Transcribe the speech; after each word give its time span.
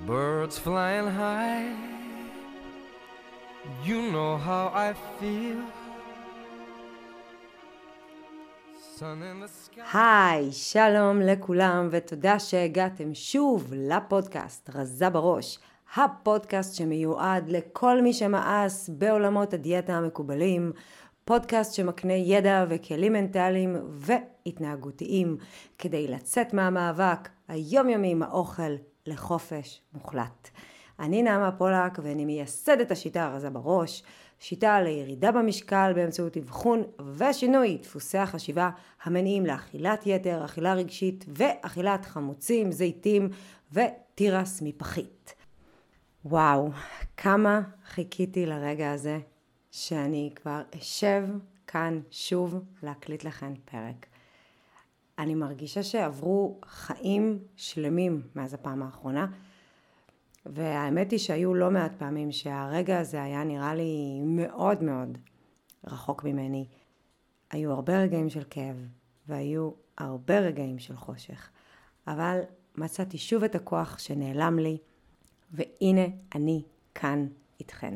Birds 0.00 0.58
flying 0.58 1.06
high, 1.06 1.76
you 3.84 4.10
know 4.10 4.36
how 4.36 4.72
I 4.74 4.94
feel. 5.20 5.62
היי, 9.92 10.52
שלום 10.52 11.20
לכולם 11.20 11.88
ותודה 11.90 12.38
שהגעתם 12.38 13.14
שוב 13.14 13.72
לפודקאסט 13.76 14.70
רזה 14.74 15.10
בראש, 15.10 15.58
הפודקאסט 15.96 16.74
שמיועד 16.74 17.48
לכל 17.48 18.02
מי 18.02 18.12
שמאס 18.12 18.88
בעולמות 18.88 19.54
הדיאטה 19.54 19.92
המקובלים, 19.92 20.72
פודקאסט 21.24 21.74
שמקנה 21.74 22.12
ידע 22.12 22.64
וכלים 22.68 23.12
מנטליים 23.12 23.76
והתנהגותיים 23.90 25.36
כדי 25.78 26.08
לצאת 26.08 26.54
מהמאבק 26.54 27.28
היומיומי 27.48 28.10
עם 28.10 28.22
האוכל 28.22 28.72
לחופש 29.06 29.80
מוחלט. 29.94 30.48
אני 31.00 31.22
נעמה 31.22 31.52
פולק 31.52 31.98
ואני 32.02 32.24
מייסדת 32.24 32.90
השיטה 32.90 33.24
הרזה 33.24 33.50
בראש, 33.50 34.02
שיטה 34.38 34.80
לירידה 34.80 35.32
במשקל 35.32 35.92
באמצעות 35.94 36.36
אבחון 36.36 36.82
ושינוי 37.16 37.78
דפוסי 37.82 38.18
החשיבה 38.18 38.70
המניעים 39.02 39.46
לאכילת 39.46 40.06
יתר, 40.06 40.44
אכילה 40.44 40.74
רגשית 40.74 41.24
ואכילת 41.28 42.04
חמוצים, 42.04 42.72
זיתים 42.72 43.28
ותירס 43.72 44.62
מפחית. 44.62 45.34
וואו, 46.24 46.70
כמה 47.16 47.60
חיכיתי 47.86 48.46
לרגע 48.46 48.92
הזה 48.92 49.18
שאני 49.70 50.30
כבר 50.34 50.62
אשב 50.78 51.24
כאן 51.66 52.00
שוב 52.10 52.64
להקליט 52.82 53.24
לכם 53.24 53.54
פרק. 53.64 54.06
אני 55.22 55.34
מרגישה 55.34 55.82
שעברו 55.82 56.60
חיים 56.64 57.38
שלמים 57.56 58.22
מאז 58.34 58.54
הפעם 58.54 58.82
האחרונה, 58.82 59.26
והאמת 60.46 61.10
היא 61.10 61.18
שהיו 61.18 61.54
לא 61.54 61.70
מעט 61.70 61.94
פעמים 61.98 62.32
שהרגע 62.32 62.98
הזה 62.98 63.22
היה 63.22 63.44
נראה 63.44 63.74
לי 63.74 64.20
מאוד 64.24 64.82
מאוד 64.82 65.18
רחוק 65.86 66.24
ממני. 66.24 66.66
היו 67.50 67.72
הרבה 67.72 67.98
רגעים 67.98 68.30
של 68.30 68.42
כאב, 68.50 68.76
והיו 69.28 69.70
הרבה 69.98 70.38
רגעים 70.38 70.78
של 70.78 70.96
חושך, 70.96 71.50
אבל 72.06 72.40
מצאתי 72.76 73.18
שוב 73.18 73.44
את 73.44 73.54
הכוח 73.54 73.98
שנעלם 73.98 74.58
לי, 74.58 74.78
והנה 75.50 76.06
אני 76.34 76.62
כאן 76.94 77.26
איתכן. 77.60 77.94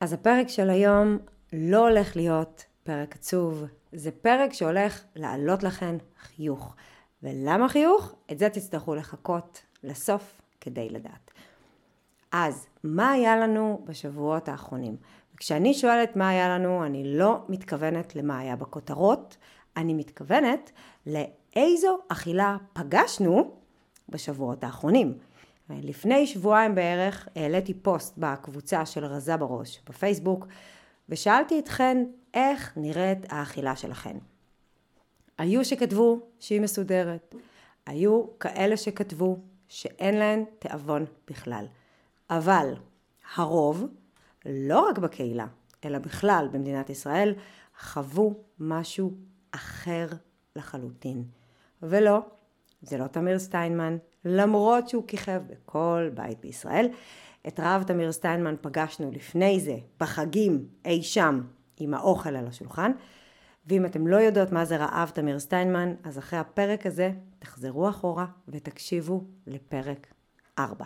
אז 0.00 0.12
הפרק 0.12 0.48
של 0.48 0.70
היום 0.70 1.18
לא 1.52 1.88
הולך 1.88 2.16
להיות 2.16 2.64
פרק 2.82 3.14
עצוב, 3.14 3.64
זה 3.92 4.10
פרק 4.10 4.52
שהולך 4.52 5.04
לעלות 5.16 5.62
לכן 5.62 5.96
חיוך. 6.20 6.74
ולמה 7.22 7.68
חיוך? 7.68 8.14
את 8.32 8.38
זה 8.38 8.48
תצטרכו 8.48 8.94
לחכות 8.94 9.62
לסוף 9.82 10.40
כדי 10.60 10.88
לדעת. 10.88 11.30
אז, 12.32 12.66
מה 12.84 13.10
היה 13.10 13.36
לנו 13.36 13.84
בשבועות 13.84 14.48
האחרונים? 14.48 14.96
כשאני 15.36 15.74
שואלת 15.74 16.16
מה 16.16 16.28
היה 16.28 16.48
לנו, 16.48 16.84
אני 16.84 17.18
לא 17.18 17.38
מתכוונת 17.48 18.16
למה 18.16 18.38
היה 18.38 18.56
בכותרות, 18.56 19.36
אני 19.76 19.94
מתכוונת 19.94 20.70
לאיזו 21.06 21.98
אכילה 22.08 22.56
פגשנו 22.72 23.50
בשבועות 24.08 24.64
האחרונים. 24.64 25.18
לפני 25.70 26.26
שבועיים 26.26 26.74
בערך 26.74 27.28
העליתי 27.36 27.74
פוסט 27.74 28.14
בקבוצה 28.18 28.86
של 28.86 29.04
רזה 29.04 29.36
בראש 29.36 29.80
בפייסבוק 29.88 30.46
ושאלתי 31.10 31.58
אתכן 31.58 32.04
איך 32.34 32.72
נראית 32.76 33.18
האכילה 33.28 33.76
שלכן. 33.76 34.16
היו 35.38 35.64
שכתבו 35.64 36.20
שהיא 36.40 36.60
מסודרת, 36.60 37.34
היו 37.86 38.38
כאלה 38.40 38.76
שכתבו 38.76 39.38
שאין 39.68 40.18
להן 40.18 40.44
תיאבון 40.58 41.04
בכלל. 41.30 41.66
אבל 42.30 42.74
הרוב, 43.36 43.84
לא 44.46 44.88
רק 44.88 44.98
בקהילה, 44.98 45.46
אלא 45.84 45.98
בכלל 45.98 46.48
במדינת 46.52 46.90
ישראל, 46.90 47.34
חוו 47.80 48.34
משהו 48.58 49.12
אחר 49.50 50.06
לחלוטין. 50.56 51.24
ולא, 51.82 52.18
זה 52.82 52.98
לא 52.98 53.06
תמיר 53.06 53.38
סטיינמן, 53.38 53.96
למרות 54.24 54.88
שהוא 54.88 55.04
כיכב 55.06 55.42
בכל 55.46 56.10
בית 56.14 56.40
בישראל. 56.40 56.88
את 57.48 57.60
רעב 57.60 57.82
תמיר 57.82 58.12
סטיינמן 58.12 58.54
פגשנו 58.60 59.10
לפני 59.10 59.60
זה, 59.60 59.76
בחגים, 60.00 60.68
אי 60.84 61.02
שם, 61.02 61.40
עם 61.76 61.94
האוכל 61.94 62.36
על 62.36 62.46
השולחן. 62.46 62.92
ואם 63.66 63.86
אתם 63.86 64.06
לא 64.06 64.16
יודעות 64.16 64.52
מה 64.52 64.64
זה 64.64 64.76
רעב 64.76 65.10
תמיר 65.14 65.38
סטיינמן, 65.38 65.94
אז 66.04 66.18
אחרי 66.18 66.38
הפרק 66.38 66.86
הזה 66.86 67.12
תחזרו 67.38 67.88
אחורה 67.88 68.26
ותקשיבו 68.48 69.24
לפרק 69.46 70.06
4. 70.58 70.84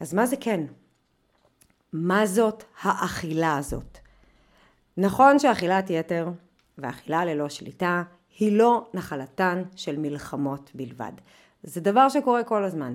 אז 0.00 0.14
מה 0.14 0.26
זה 0.26 0.36
כן? 0.40 0.64
מה 1.92 2.26
זאת 2.26 2.64
האכילה 2.82 3.56
הזאת? 3.56 3.98
נכון 4.96 5.38
שאכילת 5.38 5.90
יתר 5.90 6.28
ואכילה 6.78 7.24
ללא 7.24 7.48
שליטה 7.48 8.02
היא 8.38 8.58
לא 8.58 8.90
נחלתן 8.94 9.62
של 9.76 9.98
מלחמות 9.98 10.70
בלבד. 10.74 11.12
זה 11.62 11.80
דבר 11.80 12.08
שקורה 12.08 12.44
כל 12.44 12.64
הזמן. 12.64 12.94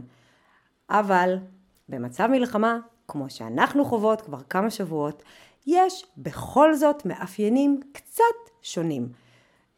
אבל 0.90 1.38
במצב 1.92 2.28
מלחמה, 2.28 2.80
כמו 3.08 3.30
שאנחנו 3.30 3.86
חוות 3.86 4.22
כבר 4.22 4.42
כמה 4.50 4.70
שבועות, 4.70 5.24
יש 5.68 6.06
בכל 6.18 6.76
זאת 6.76 7.06
מאפיינים 7.06 7.80
קצת 7.92 8.24
שונים. 8.62 9.10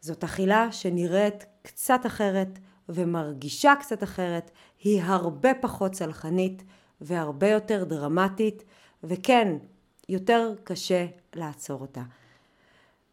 זאת 0.00 0.24
אכילה 0.24 0.72
שנראית 0.72 1.46
קצת 1.62 2.06
אחרת 2.06 2.58
ומרגישה 2.88 3.74
קצת 3.80 4.02
אחרת, 4.02 4.50
היא 4.84 5.02
הרבה 5.02 5.54
פחות 5.54 5.94
סלחנית 5.94 6.62
והרבה 7.00 7.48
יותר 7.48 7.84
דרמטית, 7.84 8.64
וכן, 9.04 9.56
יותר 10.08 10.54
קשה 10.64 11.06
לעצור 11.34 11.80
אותה. 11.80 12.02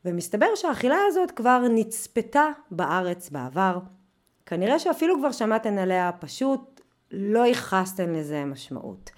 ומסתבר 0.06 0.56
שהאכילה 0.56 0.98
הזאת 1.08 1.32
כבר 1.32 1.62
נצפתה 1.70 2.46
בארץ 2.72 3.30
בעבר. 3.30 3.80
כנראה 4.46 4.80
שאפילו 4.80 5.20
כבר 5.20 5.32
שמעתן 5.32 5.78
עליה, 5.78 6.12
פשוט 6.20 6.71
לא 7.12 7.46
ייחסתן 7.46 8.14
לזה 8.14 8.46
משמעות. 8.46 9.12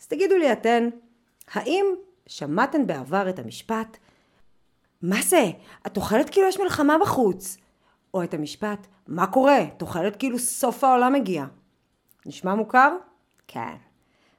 אז 0.00 0.06
תגידו 0.06 0.36
לי 0.36 0.52
אתן, 0.52 0.88
האם 1.52 1.86
שמעתן 2.26 2.86
בעבר 2.86 3.28
את 3.28 3.38
המשפט 3.38 3.96
מה 5.02 5.22
זה? 5.22 5.44
את 5.86 5.96
אוכלת 5.96 6.30
כאילו 6.30 6.48
יש 6.48 6.60
מלחמה 6.60 6.96
בחוץ. 7.00 7.56
או 8.14 8.24
את 8.24 8.34
המשפט, 8.34 8.86
מה 9.06 9.26
קורה? 9.26 9.62
את 9.62 9.82
אוכלת 9.82 10.16
כאילו 10.16 10.38
סוף 10.38 10.84
העולם 10.84 11.12
מגיע. 11.12 11.44
נשמע 12.26 12.54
מוכר? 12.54 12.96
כן. 13.48 13.74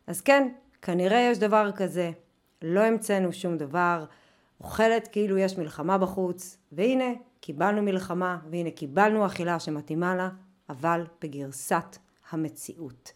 אז 0.08 0.22
כן, 0.22 0.48
כנראה 0.82 1.20
יש 1.20 1.38
דבר 1.38 1.72
כזה. 1.72 2.12
לא 2.62 2.80
המצאנו 2.80 3.34
שום 3.34 3.58
דבר. 3.58 4.06
אוכלת 4.62 5.08
כאילו 5.08 5.38
יש 5.38 5.58
מלחמה 5.58 5.98
בחוץ, 5.98 6.58
והנה, 6.72 7.14
קיבלנו 7.40 7.82
מלחמה, 7.82 8.38
והנה 8.52 8.72
קיבלנו 8.72 9.26
אכילה 9.26 9.60
שמתאימה 9.60 10.16
לה, 10.16 10.30
אבל 10.70 11.06
בגרסת 11.22 11.98
המציאות. 12.32 13.12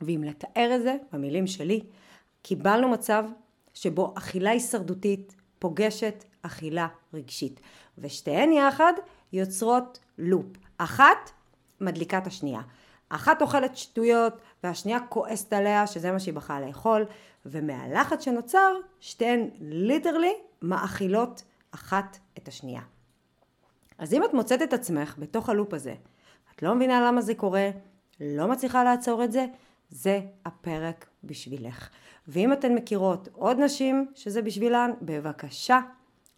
ואם 0.00 0.24
לתאר 0.26 0.72
את 0.76 0.82
זה, 0.82 0.96
במילים 1.12 1.46
שלי, 1.46 1.86
קיבלנו 2.42 2.88
מצב 2.88 3.24
שבו 3.74 4.14
אכילה 4.16 4.50
הישרדותית 4.50 5.36
פוגשת 5.58 6.24
אכילה 6.42 6.88
רגשית, 7.14 7.60
ושתיהן 7.98 8.52
יחד 8.52 8.92
יוצרות 9.32 9.98
לופ. 10.18 10.46
אחת 10.78 11.30
מדליקה 11.80 12.18
את 12.18 12.26
השנייה. 12.26 12.60
אחת 13.08 13.42
אוכלת 13.42 13.76
שטויות 13.76 14.32
והשנייה 14.64 14.98
כועסת 15.08 15.52
עליה 15.52 15.86
שזה 15.86 16.12
מה 16.12 16.20
שהיא 16.20 16.34
בחרה 16.34 16.60
לאכול 16.60 17.06
ומהלחץ 17.46 18.24
שנוצר 18.24 18.74
שתיהן 19.00 19.50
ליטרלי 19.60 20.34
מאכילות 20.62 21.42
אחת 21.70 22.18
את 22.38 22.48
השנייה. 22.48 22.82
אז 23.98 24.14
אם 24.14 24.24
את 24.24 24.34
מוצאת 24.34 24.62
את 24.62 24.72
עצמך 24.72 25.14
בתוך 25.18 25.48
הלופ 25.48 25.74
הזה, 25.74 25.94
את 26.58 26.62
לא 26.62 26.74
מבינה 26.74 27.00
למה 27.00 27.20
זה 27.20 27.34
קורה, 27.34 27.70
לא 28.20 28.48
מצליחה 28.48 28.84
לעצור 28.84 29.24
את 29.24 29.32
זה, 29.32 29.46
זה 29.90 30.20
הפרק 30.44 31.06
בשבילך. 31.24 31.88
ואם 32.28 32.52
אתן 32.52 32.74
מכירות 32.74 33.28
עוד 33.32 33.60
נשים 33.60 34.06
שזה 34.14 34.42
בשבילן, 34.42 34.90
בבקשה 35.02 35.80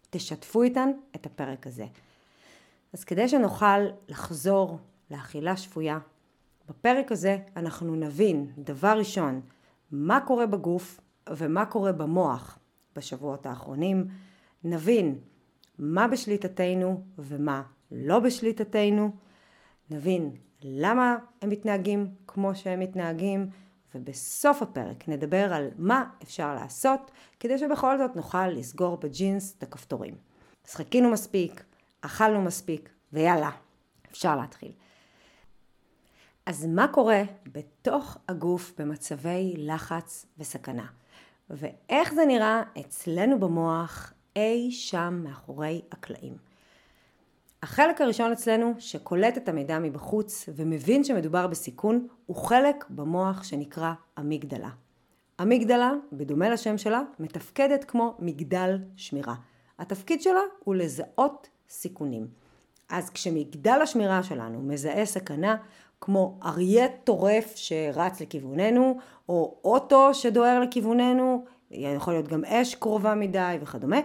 תשתפו 0.09 0.63
איתן 0.63 0.91
את 1.15 1.25
הפרק 1.25 1.67
הזה. 1.67 1.85
אז 2.93 3.03
כדי 3.03 3.27
שנוכל 3.27 3.79
לחזור 4.07 4.79
לאכילה 5.11 5.57
שפויה, 5.57 5.99
בפרק 6.69 7.11
הזה 7.11 7.37
אנחנו 7.55 7.95
נבין, 7.95 8.51
דבר 8.57 8.97
ראשון, 8.97 9.41
מה 9.91 10.19
קורה 10.19 10.45
בגוף 10.45 10.99
ומה 11.29 11.65
קורה 11.65 11.91
במוח 11.91 12.59
בשבועות 12.95 13.45
האחרונים, 13.45 14.07
נבין 14.63 15.19
מה 15.79 16.07
בשליטתנו 16.07 17.03
ומה 17.17 17.63
לא 17.91 18.19
בשליטתנו, 18.19 19.11
נבין 19.91 20.31
למה 20.61 21.17
הם 21.41 21.49
מתנהגים 21.49 22.07
כמו 22.27 22.55
שהם 22.55 22.79
מתנהגים, 22.79 23.49
ובסוף 23.95 24.61
הפרק 24.61 25.09
נדבר 25.09 25.53
על 25.53 25.69
מה 25.77 26.09
אפשר 26.23 26.55
לעשות 26.55 27.11
כדי 27.39 27.57
שבכל 27.57 27.97
זאת 27.97 28.15
נוכל 28.15 28.47
לסגור 28.47 28.97
בג'ינס 28.97 29.55
את 29.57 29.63
הכפתורים. 29.63 30.15
אז 30.67 30.75
חיכינו 30.75 31.09
מספיק, 31.11 31.63
אכלנו 32.01 32.41
מספיק, 32.41 32.89
ויאללה, 33.13 33.49
אפשר 34.11 34.35
להתחיל. 34.35 34.71
אז 36.45 36.65
מה 36.65 36.87
קורה 36.87 37.21
בתוך 37.51 38.17
הגוף 38.27 38.73
במצבי 38.77 39.53
לחץ 39.57 40.25
וסכנה? 40.37 40.85
ואיך 41.49 42.13
זה 42.13 42.25
נראה 42.25 42.63
אצלנו 42.79 43.39
במוח 43.39 44.13
אי 44.35 44.71
שם 44.71 45.21
מאחורי 45.23 45.81
הקלעים? 45.91 46.50
החלק 47.63 48.01
הראשון 48.01 48.31
אצלנו 48.31 48.73
שקולט 48.79 49.37
את 49.37 49.49
המידע 49.49 49.79
מבחוץ 49.79 50.49
ומבין 50.55 51.03
שמדובר 51.03 51.47
בסיכון 51.47 52.07
הוא 52.25 52.35
חלק 52.35 52.85
במוח 52.89 53.43
שנקרא 53.43 53.93
אמיגדלה. 54.19 54.69
אמיגדלה, 55.41 55.91
בדומה 56.11 56.49
לשם 56.49 56.77
שלה, 56.77 57.01
מתפקדת 57.19 57.83
כמו 57.83 58.15
מגדל 58.19 58.77
שמירה. 58.95 59.35
התפקיד 59.79 60.21
שלה 60.21 60.39
הוא 60.63 60.75
לזהות 60.75 61.49
סיכונים. 61.69 62.27
אז 62.89 63.09
כשמגדל 63.09 63.79
השמירה 63.83 64.23
שלנו 64.23 64.61
מזהה 64.61 65.05
סכנה, 65.05 65.55
כמו 66.01 66.39
אריה 66.43 66.87
טורף 67.03 67.55
שרץ 67.55 68.21
לכיווננו, 68.21 68.97
או 69.29 69.57
אוטו 69.63 70.13
שדוהר 70.13 70.59
לכיווננו, 70.59 71.45
יכול 71.71 72.13
להיות 72.13 72.27
גם 72.27 72.45
אש 72.45 72.75
קרובה 72.75 73.15
מדי 73.15 73.57
וכדומה, 73.61 73.99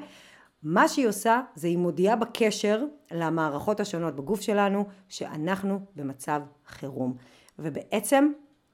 מה 0.69 0.89
שהיא 0.89 1.09
עושה 1.09 1.41
זה 1.55 1.67
היא 1.67 1.79
מודיעה 1.79 2.17
בקשר 2.17 2.85
למערכות 3.11 3.81
השונות 3.81 4.17
בגוף 4.17 4.41
שלנו 4.41 4.85
שאנחנו 5.09 5.81
במצב 5.97 6.43
חירום. 6.67 7.17
ובעצם 7.59 8.33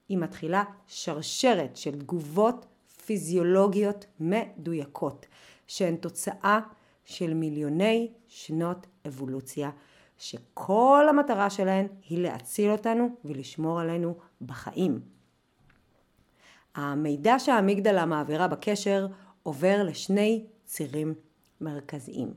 היא 0.09 0.19
מתחילה 0.19 0.65
שרשרת 0.87 1.77
של 1.77 1.99
תגובות 1.99 2.67
פיזיולוגיות 3.07 4.07
מדויקות, 4.21 5.27
שהן 5.67 5.97
תוצאה 5.97 6.61
של 7.05 7.35
מיליוני 7.35 8.13
שנות 8.29 8.87
אבולוציה, 9.07 9.71
שכל 10.19 11.07
המטרה 11.09 11.51
שלהן 11.51 11.87
היא 12.09 12.19
להציל 12.19 12.71
אותנו 12.71 13.09
ולשמור 13.25 13.81
עלינו 13.81 14.17
בחיים. 14.43 15.01
המידע 16.75 17.39
שהאמיגדלה 17.39 18.07
מעבירה 18.07 18.49
בקשר 18.49 19.07
עובר 19.43 19.83
לשני 19.85 20.45
צירים 20.65 21.15
מרכזיים. 21.63 22.35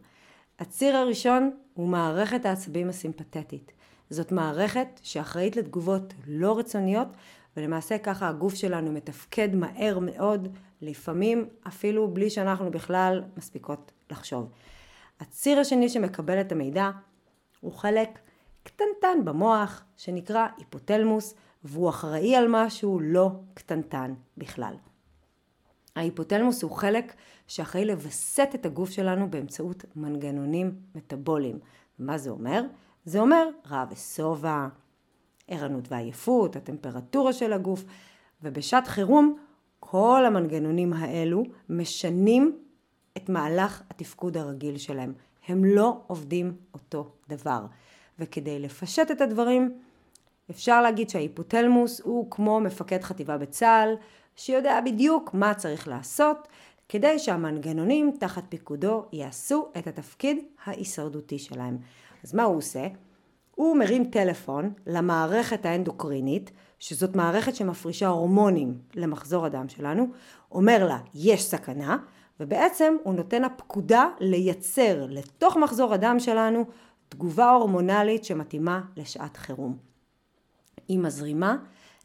הציר 0.60 0.96
הראשון 0.98 1.52
הוא 1.74 1.88
מערכת 1.88 2.46
העצבים 2.46 2.90
הסימפתטית. 2.90 3.72
זאת 4.10 4.32
מערכת 4.32 4.88
שאחראית 5.04 5.56
לתגובות 5.56 6.14
לא 6.28 6.60
רצוניות 6.60 7.08
ולמעשה 7.58 7.98
ככה 7.98 8.28
הגוף 8.30 8.56
שלנו 8.56 8.92
מתפקד 8.92 9.56
מהר 9.56 10.00
מאוד, 10.02 10.48
לפעמים 10.82 11.50
אפילו 11.68 12.08
בלי 12.08 12.30
שאנחנו 12.30 12.72
בכלל 12.72 13.24
מספיקות 13.38 13.92
לחשוב. 14.12 14.52
הציר 15.20 15.60
השני 15.60 15.90
שמקבל 15.90 16.42
את 16.42 16.52
המידע 16.52 16.92
הוא 17.60 17.72
חלק 17.72 18.20
קטנטן 18.64 19.26
במוח 19.26 19.84
שנקרא 19.98 20.48
היפותלמוס 20.58 21.36
והוא 21.64 21.90
אחראי 21.90 22.36
על 22.36 22.46
משהו 22.50 23.00
לא 23.00 23.32
קטנטן 23.54 24.14
בכלל. 24.38 24.74
ההיפותלמוס 25.96 26.64
הוא 26.64 26.72
חלק 26.72 27.14
שאחראי 27.48 27.86
לווסת 27.86 28.50
את 28.56 28.66
הגוף 28.66 28.90
שלנו 28.90 29.30
באמצעות 29.30 29.86
מנגנונים 29.96 30.76
מטאבוליים. 30.96 31.60
מה 32.00 32.18
זה 32.18 32.30
אומר? 32.30 32.64
זה 33.06 33.20
אומר 33.20 33.48
רעב 33.70 33.88
ושובע, 33.92 34.68
ערנות 35.48 35.92
ועייפות, 35.92 36.56
הטמפרטורה 36.56 37.34
של 37.34 37.54
הגוף, 37.54 37.84
ובשעת 38.44 38.88
חירום 38.88 39.38
כל 39.80 40.24
המנגנונים 40.28 40.94
האלו 40.94 41.44
משנים 41.70 42.58
את 43.18 43.30
מהלך 43.30 43.82
התפקוד 43.90 44.38
הרגיל 44.38 44.78
שלהם. 44.78 45.14
הם 45.48 45.66
לא 45.66 45.98
עובדים 46.08 46.56
אותו 46.74 47.12
דבר. 47.28 47.66
וכדי 48.20 48.60
לפשט 48.60 49.12
את 49.12 49.22
הדברים, 49.22 49.78
אפשר 50.50 50.82
להגיד 50.82 51.10
שההיפותלמוס 51.10 52.02
הוא 52.02 52.32
כמו 52.32 52.60
מפקד 52.60 53.02
חטיבה 53.02 53.38
בצה"ל, 53.38 53.96
שיודע 54.36 54.82
בדיוק 54.82 55.34
מה 55.34 55.54
צריך 55.54 55.88
לעשות, 55.88 56.48
כדי 56.90 57.20
שהמנגנונים 57.20 58.12
תחת 58.20 58.44
פיקודו 58.50 59.06
יעשו 59.12 59.68
את 59.78 59.88
התפקיד 59.88 60.38
ההישרדותי 60.66 61.40
שלהם. 61.40 61.78
אז 62.24 62.34
מה 62.34 62.44
הוא 62.44 62.58
עושה? 62.58 62.88
הוא 63.56 63.78
מרים 63.78 64.06
טלפון 64.06 64.74
למערכת 64.88 65.66
האנדוקרינית, 65.66 66.52
שזאת 66.80 67.16
מערכת 67.16 67.56
שמפרישה 67.56 68.08
הורמונים 68.08 68.78
למחזור 68.94 69.46
הדם 69.46 69.70
שלנו, 69.70 70.08
אומר 70.52 70.86
לה 70.88 70.98
יש 71.16 71.44
סכנה, 71.44 71.98
ובעצם 72.40 72.96
הוא 73.04 73.14
נותן 73.14 73.42
לה 73.42 73.50
פקודה 73.50 74.10
לייצר 74.20 75.06
לתוך 75.10 75.58
מחזור 75.58 75.94
הדם 75.94 76.16
שלנו 76.20 76.66
תגובה 77.10 77.52
הורמונלית 77.52 78.26
שמתאימה 78.26 78.82
לשעת 78.98 79.38
חירום. 79.38 79.78
היא 80.88 81.00
מזרימה 81.00 81.58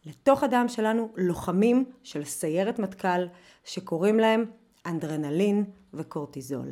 לתוך 0.06 0.42
הדם 0.42 0.64
שלנו 0.68 1.12
לוחמים 1.16 1.84
של 2.02 2.24
סיירת 2.24 2.78
מטכ"ל 2.78 3.26
שקוראים 3.64 4.18
להם 4.18 4.44
אנדרנלין 4.86 5.64
וקורטיזול, 5.94 6.68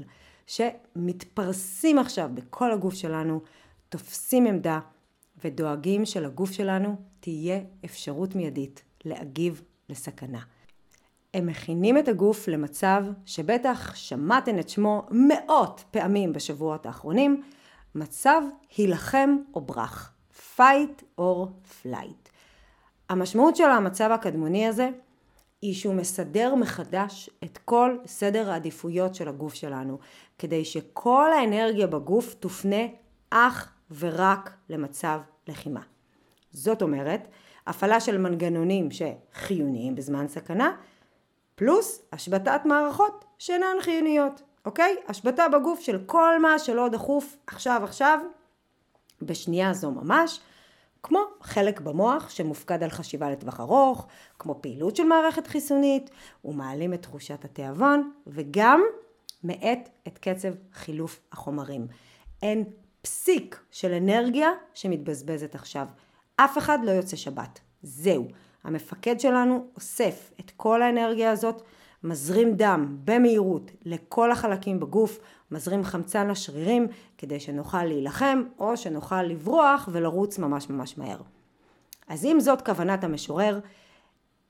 שמתפרסים 0.46 1.98
עכשיו 1.98 2.30
בכל 2.34 2.72
הגוף 2.72 2.94
שלנו, 2.94 3.40
תופסים 3.88 4.46
עמדה 4.46 4.80
ודואגים 5.44 6.06
שלגוף 6.06 6.52
שלנו 6.52 6.96
תהיה 7.20 7.60
אפשרות 7.84 8.34
מיידית 8.34 8.82
להגיב 9.04 9.62
לסכנה. 9.88 10.40
הם 11.34 11.46
מכינים 11.46 11.98
את 11.98 12.08
הגוף 12.08 12.48
למצב 12.48 13.04
שבטח 13.24 13.94
שמעתם 13.94 14.58
את 14.58 14.68
שמו 14.68 15.06
מאות 15.10 15.84
פעמים 15.90 16.32
בשבועות 16.32 16.86
האחרונים, 16.86 17.42
מצב 17.94 18.42
הילחם 18.76 19.36
או 19.54 19.60
ברח, 19.60 20.12
fight 20.56 21.20
or 21.20 21.46
flight. 21.82 22.27
המשמעות 23.08 23.56
של 23.56 23.70
המצב 23.70 24.10
הקדמוני 24.12 24.66
הזה 24.66 24.90
היא 25.62 25.74
שהוא 25.74 25.94
מסדר 25.94 26.54
מחדש 26.54 27.30
את 27.44 27.58
כל 27.64 27.96
סדר 28.06 28.50
העדיפויות 28.50 29.14
של 29.14 29.28
הגוף 29.28 29.54
שלנו, 29.54 29.98
כדי 30.38 30.64
שכל 30.64 31.30
האנרגיה 31.32 31.86
בגוף 31.86 32.34
תופנה 32.34 32.86
אך 33.30 33.72
ורק 33.98 34.50
למצב 34.68 35.20
לחימה. 35.48 35.80
זאת 36.52 36.82
אומרת, 36.82 37.28
הפעלה 37.66 38.00
של 38.00 38.18
מנגנונים 38.18 38.88
שחיוניים 38.90 39.94
בזמן 39.94 40.28
סכנה, 40.28 40.76
פלוס 41.54 42.02
השבתת 42.12 42.60
מערכות 42.64 43.24
שאינן 43.38 43.76
חיוניות, 43.80 44.42
אוקיי? 44.64 44.96
השבתה 45.08 45.48
בגוף 45.48 45.80
של 45.80 45.98
כל 46.06 46.42
מה 46.42 46.58
שלא 46.58 46.88
דחוף 46.88 47.36
עכשיו 47.46 47.80
עכשיו, 47.84 48.18
בשנייה 49.22 49.72
זו 49.72 49.90
ממש, 49.90 50.40
כמו 51.08 51.18
חלק 51.40 51.80
במוח 51.80 52.30
שמופקד 52.30 52.82
על 52.82 52.90
חשיבה 52.90 53.30
לטווח 53.30 53.60
ארוך, 53.60 54.06
כמו 54.38 54.58
פעילות 54.60 54.96
של 54.96 55.04
מערכת 55.04 55.46
חיסונית, 55.46 56.10
ומעלים 56.44 56.94
את 56.94 57.02
תחושת 57.02 57.44
התיאבון, 57.44 58.12
וגם 58.26 58.82
מאט 59.44 59.88
את 60.08 60.18
קצב 60.18 60.48
חילוף 60.72 61.20
החומרים. 61.32 61.86
אין 62.42 62.64
פסיק 63.02 63.60
של 63.70 63.92
אנרגיה 63.92 64.48
שמתבזבזת 64.74 65.54
עכשיו. 65.54 65.86
אף 66.36 66.58
אחד 66.58 66.78
לא 66.84 66.90
יוצא 66.90 67.16
שבת. 67.16 67.60
זהו. 67.82 68.26
המפקד 68.64 69.20
שלנו 69.20 69.66
אוסף 69.76 70.32
את 70.40 70.50
כל 70.56 70.82
האנרגיה 70.82 71.30
הזאת, 71.30 71.62
מזרים 72.04 72.56
דם 72.56 72.96
במהירות 73.04 73.70
לכל 73.84 74.32
החלקים 74.32 74.80
בגוף, 74.80 75.18
מזרים 75.50 75.84
חמצן 75.84 76.28
לשרירים 76.28 76.86
כדי 77.18 77.40
שנוכל 77.40 77.84
להילחם 77.84 78.42
או 78.58 78.76
שנוכל 78.76 79.22
לברוח 79.22 79.88
ולרוץ 79.92 80.38
ממש 80.38 80.70
ממש 80.70 80.98
מהר. 80.98 81.20
אז 82.08 82.24
אם 82.24 82.40
זאת 82.40 82.62
כוונת 82.62 83.04
המשורר, 83.04 83.60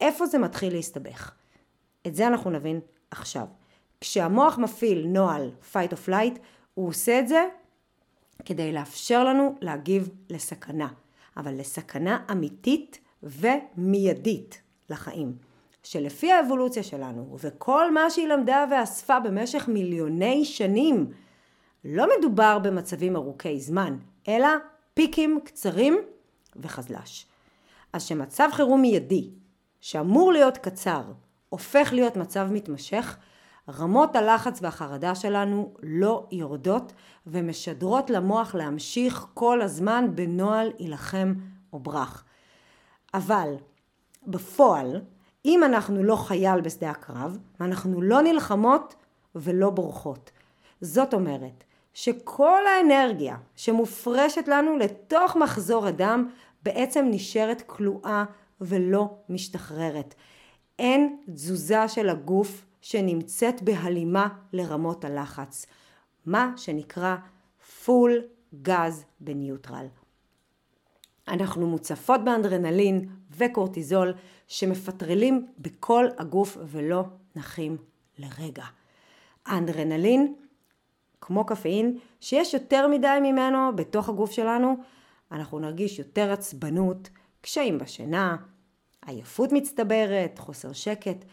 איפה 0.00 0.26
זה 0.26 0.38
מתחיל 0.38 0.73
להסתבך? 0.73 1.33
את 2.07 2.14
זה 2.14 2.26
אנחנו 2.26 2.50
נבין 2.50 2.81
עכשיו. 3.11 3.47
כשהמוח 4.00 4.59
מפעיל 4.59 5.07
נוהל 5.07 5.50
fight 5.73 5.93
or 5.93 6.09
flight, 6.09 6.38
הוא 6.75 6.88
עושה 6.88 7.19
את 7.19 7.28
זה 7.28 7.45
כדי 8.45 8.73
לאפשר 8.73 9.25
לנו 9.25 9.55
להגיב 9.61 10.09
לסכנה, 10.31 10.88
אבל 11.37 11.61
לסכנה 11.61 12.25
אמיתית 12.33 12.99
ומיידית 13.23 14.62
לחיים. 14.90 15.48
שלפי 15.90 16.33
האבולוציה 16.33 16.83
שלנו 16.83 17.37
וכל 17.40 17.95
מה 17.95 18.11
שהיא 18.11 18.28
למדה 18.28 18.64
ואספה 18.71 19.21
במשך 19.21 19.68
מיליוני 19.68 20.45
שנים, 20.45 21.11
לא 21.85 22.07
מדובר 22.18 22.59
במצבים 22.59 23.16
ארוכי 23.16 23.61
זמן, 23.61 23.97
אלא 24.28 24.49
פיקים 24.95 25.40
קצרים 25.45 25.99
וחזל"ש. 26.57 27.26
אז 27.92 28.02
שמצב 28.02 28.49
חירום 28.52 28.80
מיידי, 28.80 29.30
שאמור 29.80 30.33
להיות 30.33 30.59
קצר, 30.59 31.02
הופך 31.49 31.88
להיות 31.92 32.16
מצב 32.16 32.49
מתמשך, 32.50 33.16
רמות 33.68 34.16
הלחץ 34.16 34.59
והחרדה 34.62 35.14
שלנו 35.14 35.75
לא 35.83 36.26
יורדות 36.33 36.92
ומשדרות 37.26 38.11
למוח 38.11 38.54
להמשיך 38.54 39.26
כל 39.35 39.62
הזמן 39.62 40.07
בנוהל 40.14 40.73
יילחם 40.78 41.35
או 41.73 41.78
ברח. 41.78 42.25
אבל 43.14 43.54
בפועל, 44.26 45.00
אם 45.45 45.64
אנחנו 45.64 46.02
לא 46.02 46.16
חייל 46.16 46.61
בשדה 46.61 46.90
הקרב, 46.90 47.38
אנחנו 47.61 48.02
לא 48.02 48.23
נלחמות 48.23 48.95
ולא 49.35 49.71
בורחות. 49.71 50.30
זאת 50.80 51.14
אומרת, 51.14 51.64
שכל 51.95 52.61
האנרגיה 52.66 53.37
שמופרשת 53.57 54.49
לנו 54.49 54.76
לתוך 54.76 55.37
מחזור 55.37 55.87
הדם 55.87 56.28
בעצם 56.62 57.07
נשארת 57.11 57.62
כלואה 57.66 58.25
ולא 58.61 59.14
משתחררת. 59.28 60.14
אין 60.78 61.16
תזוזה 61.35 61.88
של 61.88 62.09
הגוף 62.09 62.64
שנמצאת 62.80 63.62
בהלימה 63.62 64.28
לרמות 64.52 65.04
הלחץ, 65.04 65.66
מה 66.26 66.52
שנקרא 66.57 67.16
פול 67.85 68.23
גז 68.62 69.04
בניוטרל. 69.21 69.87
אנחנו 71.28 71.66
מוצפות 71.66 72.25
באנדרנלין 72.25 73.09
וקורטיזול 73.38 74.14
שמפטרלים 74.47 75.47
בכל 75.59 76.07
הגוף 76.18 76.57
ולא 76.66 77.04
נחים 77.37 77.76
לרגע. 78.18 78.64
האנדרנלין, 79.47 80.35
כמו 81.21 81.47
קפאין, 81.47 81.99
שיש 82.21 82.54
יותר 82.54 82.88
מדי 82.88 83.18
ממנו 83.23 83.76
בתוך 83.76 84.09
הגוף 84.09 84.30
שלנו, 84.30 84.76
אנחנו 85.33 85.59
נרגיש 85.59 85.99
יותר 85.99 86.33
עצבנות, 86.33 87.09
קשיים 87.40 87.78
בשינה, 87.78 88.37
עייפות 89.07 89.52
מצטברת, 89.52 90.38
חוסר 90.38 90.73
שקט. 90.73 91.25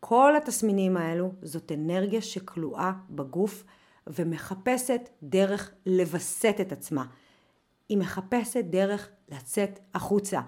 כל 0.00 0.36
התסמינים 0.36 0.96
האלו 0.96 1.32
זאת 1.42 1.72
אנרגיה 1.72 2.22
שכלואה 2.22 2.92
בגוף 3.10 3.64
ומחפשת 4.06 5.08
דרך 5.22 5.70
לווסת 5.86 6.56
את 6.60 6.72
עצמה. 6.72 7.04
היא 7.88 7.98
מחפשת 7.98 8.64
דרך 8.64 9.08
לצאת 9.28 9.78
החוצה. 9.94 10.40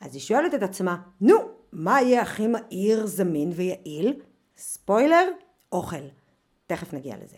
אז 0.00 0.14
היא 0.14 0.22
שואלת 0.22 0.54
את 0.54 0.62
עצמה, 0.62 0.96
נו, 1.20 1.36
מה 1.72 2.02
יהיה 2.02 2.22
הכי 2.22 2.46
מהיר, 2.46 3.06
זמין 3.06 3.52
ויעיל? 3.54 4.20
ספוילר, 4.56 5.28
אוכל. 5.72 6.06
תכף 6.66 6.92
נגיע 6.92 7.16
לזה. 7.24 7.36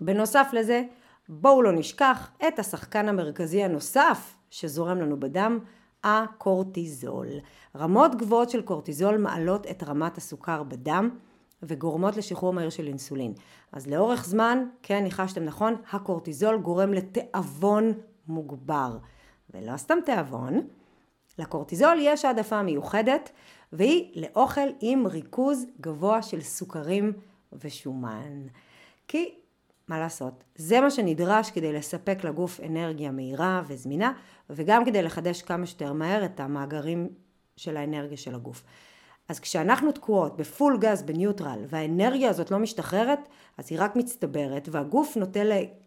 בנוסף 0.00 0.48
לזה, 0.52 0.82
בואו 1.28 1.62
לא 1.62 1.72
נשכח 1.72 2.30
את 2.48 2.58
השחקן 2.58 3.08
המרכזי 3.08 3.64
הנוסף 3.64 4.36
שזורם 4.50 4.98
לנו 4.98 5.20
בדם, 5.20 5.58
הקורטיזול. 6.04 7.26
רמות 7.76 8.14
גבוהות 8.14 8.50
של 8.50 8.62
קורטיזול 8.62 9.16
מעלות 9.16 9.66
את 9.66 9.82
רמת 9.82 10.18
הסוכר 10.18 10.62
בדם 10.62 11.10
וגורמות 11.62 12.16
לשחרור 12.16 12.52
מהיר 12.52 12.70
של 12.70 12.86
אינסולין. 12.86 13.32
אז 13.72 13.86
לאורך 13.86 14.24
זמן, 14.24 14.64
כן, 14.82 15.04
ניחשתם 15.04 15.44
נכון, 15.44 15.74
הקורטיזול 15.92 16.58
גורם 16.58 16.92
לתיאבון 16.92 17.92
מוגבר. 18.28 18.98
ולא 19.54 19.76
סתם 19.76 19.98
תיאבון, 20.04 20.60
לקורטיזול 21.40 21.98
יש 22.00 22.24
העדפה 22.24 22.62
מיוחדת 22.62 23.30
והיא 23.72 24.22
לאוכל 24.22 24.68
עם 24.80 25.06
ריכוז 25.06 25.66
גבוה 25.80 26.22
של 26.22 26.40
סוכרים 26.40 27.12
ושומן. 27.52 28.46
כי 29.08 29.34
מה 29.88 29.98
לעשות, 29.98 30.44
זה 30.56 30.80
מה 30.80 30.90
שנדרש 30.90 31.50
כדי 31.50 31.72
לספק 31.72 32.24
לגוף 32.24 32.60
אנרגיה 32.60 33.10
מהירה 33.10 33.62
וזמינה 33.66 34.12
וגם 34.50 34.84
כדי 34.84 35.02
לחדש 35.02 35.42
כמה 35.42 35.66
שיותר 35.66 35.92
מהר 35.92 36.24
את 36.24 36.40
המאגרים 36.40 37.08
של 37.56 37.76
האנרגיה 37.76 38.16
של 38.16 38.34
הגוף. 38.34 38.62
אז 39.28 39.40
כשאנחנו 39.40 39.92
תקועות 39.92 40.36
בפול 40.36 40.78
גז 40.78 41.02
בניוטרל 41.02 41.64
והאנרגיה 41.68 42.30
הזאת 42.30 42.50
לא 42.50 42.58
משתחררת, 42.58 43.18
אז 43.58 43.66
היא 43.70 43.78
רק 43.80 43.96
מצטברת 43.96 44.68
והגוף 44.72 45.16
נוטה 45.16 45.40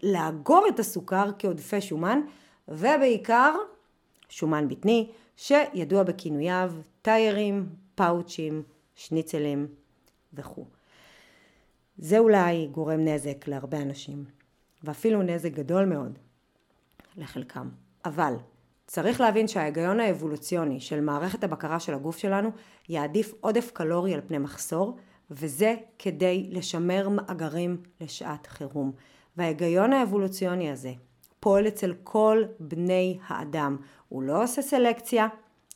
לאגור 0.04 0.66
את 0.70 0.80
הסוכר 0.80 1.30
כעודפי 1.40 1.82
שומן 1.82 2.22
ובעיקר 2.68 3.56
שומן 4.30 4.68
בטני 4.68 5.10
שידוע 5.38 6.04
בכינוייו 6.04 6.74
טיירים, 7.02 7.70
פאוצ'ים, 7.96 8.64
שניצלים 8.96 9.68
וכו'. 10.34 10.66
זה 11.98 12.20
אולי 12.20 12.68
גורם 12.68 13.00
נזק 13.00 13.48
להרבה 13.48 13.82
אנשים 13.82 14.26
ואפילו 14.84 15.22
נזק 15.22 15.52
גדול 15.52 15.86
מאוד 15.86 16.20
לחלקם. 17.18 17.70
אבל 18.06 18.34
צריך 18.88 19.22
להבין 19.22 19.48
שההיגיון 19.48 20.00
האבולוציוני 20.00 20.80
של 20.80 21.02
מערכת 21.02 21.44
הבקרה 21.44 21.80
של 21.80 21.94
הגוף 21.94 22.18
שלנו 22.18 22.50
יעדיף 22.90 23.34
עודף 23.42 23.72
קלורי 23.74 24.14
על 24.14 24.22
פני 24.28 24.38
מחסור, 24.38 24.98
וזה 25.32 25.76
כדי 26.00 26.48
לשמר 26.52 27.10
מאגרים 27.10 27.78
לשעת 28.02 28.48
חירום. 28.48 28.92
וההיגיון 29.38 29.94
האבולוציוני 29.94 30.72
הזה 30.72 30.94
פועל 31.44 31.68
אצל 31.68 31.94
כל 32.04 32.44
בני 32.60 33.18
האדם. 33.28 33.78
הוא 34.10 34.24
לא 34.24 34.44
עושה 34.44 34.62
סלקציה, 34.62 35.28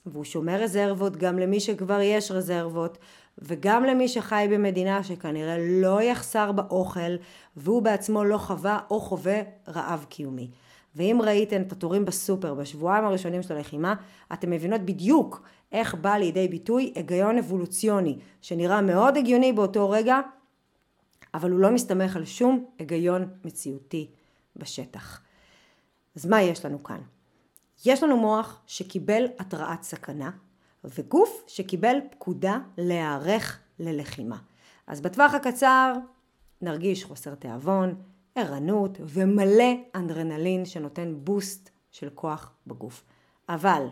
והוא 0.05 0.23
שומר 0.23 0.61
רזרבות 0.61 1.17
גם 1.17 1.39
למי 1.39 1.59
שכבר 1.59 1.99
יש 2.01 2.31
רזרבות, 2.31 2.97
וגם 3.37 3.83
למי 3.83 4.07
שחי 4.07 4.47
במדינה 4.51 5.03
שכנראה 5.03 5.57
לא 5.59 6.01
יחסר 6.01 6.51
באוכל, 6.51 7.15
והוא 7.57 7.81
בעצמו 7.81 8.23
לא 8.23 8.37
חווה 8.37 8.79
או 8.89 8.99
חווה 8.99 9.41
רעב 9.67 10.05
קיומי. 10.09 10.49
ואם 10.95 11.19
ראיתם 11.23 11.61
את 11.61 11.71
התורים 11.71 12.05
בסופר 12.05 12.53
בשבועיים 12.53 13.05
הראשונים 13.05 13.41
של 13.43 13.55
הלחימה, 13.55 13.95
אתם 14.33 14.49
מבינות 14.49 14.81
בדיוק 14.81 15.41
איך 15.71 15.95
בא 15.95 16.15
לידי 16.15 16.47
ביטוי 16.47 16.93
היגיון 16.95 17.37
אבולוציוני, 17.37 18.17
שנראה 18.41 18.81
מאוד 18.81 19.17
הגיוני 19.17 19.53
באותו 19.53 19.89
רגע, 19.89 20.19
אבל 21.33 21.51
הוא 21.51 21.59
לא 21.59 21.71
מסתמך 21.71 22.15
על 22.15 22.25
שום 22.25 22.65
היגיון 22.79 23.27
מציאותי 23.45 24.07
בשטח. 24.55 25.26
אז 26.17 26.25
מה 26.25 26.41
יש 26.41 26.65
לנו 26.65 26.83
כאן? 26.83 27.01
יש 27.85 28.03
לנו 28.03 28.17
מוח 28.17 28.61
שקיבל 28.67 29.25
התרעת 29.39 29.83
סכנה, 29.83 30.31
וגוף 30.83 31.43
שקיבל 31.47 31.97
פקודה 32.11 32.59
להיערך 32.77 33.59
ללחימה. 33.79 34.37
אז 34.87 35.01
בטווח 35.01 35.33
הקצר 35.33 35.93
נרגיש 36.61 37.03
חוסר 37.03 37.35
תיאבון, 37.35 37.95
ערנות 38.35 38.97
ומלא 39.01 39.73
אנדרנלין 39.95 40.65
שנותן 40.65 41.13
בוסט 41.17 41.69
של 41.91 42.09
כוח 42.13 42.51
בגוף. 42.67 43.03
אבל 43.49 43.87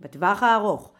בטווח 0.00 0.42
הארוך, 0.42 0.92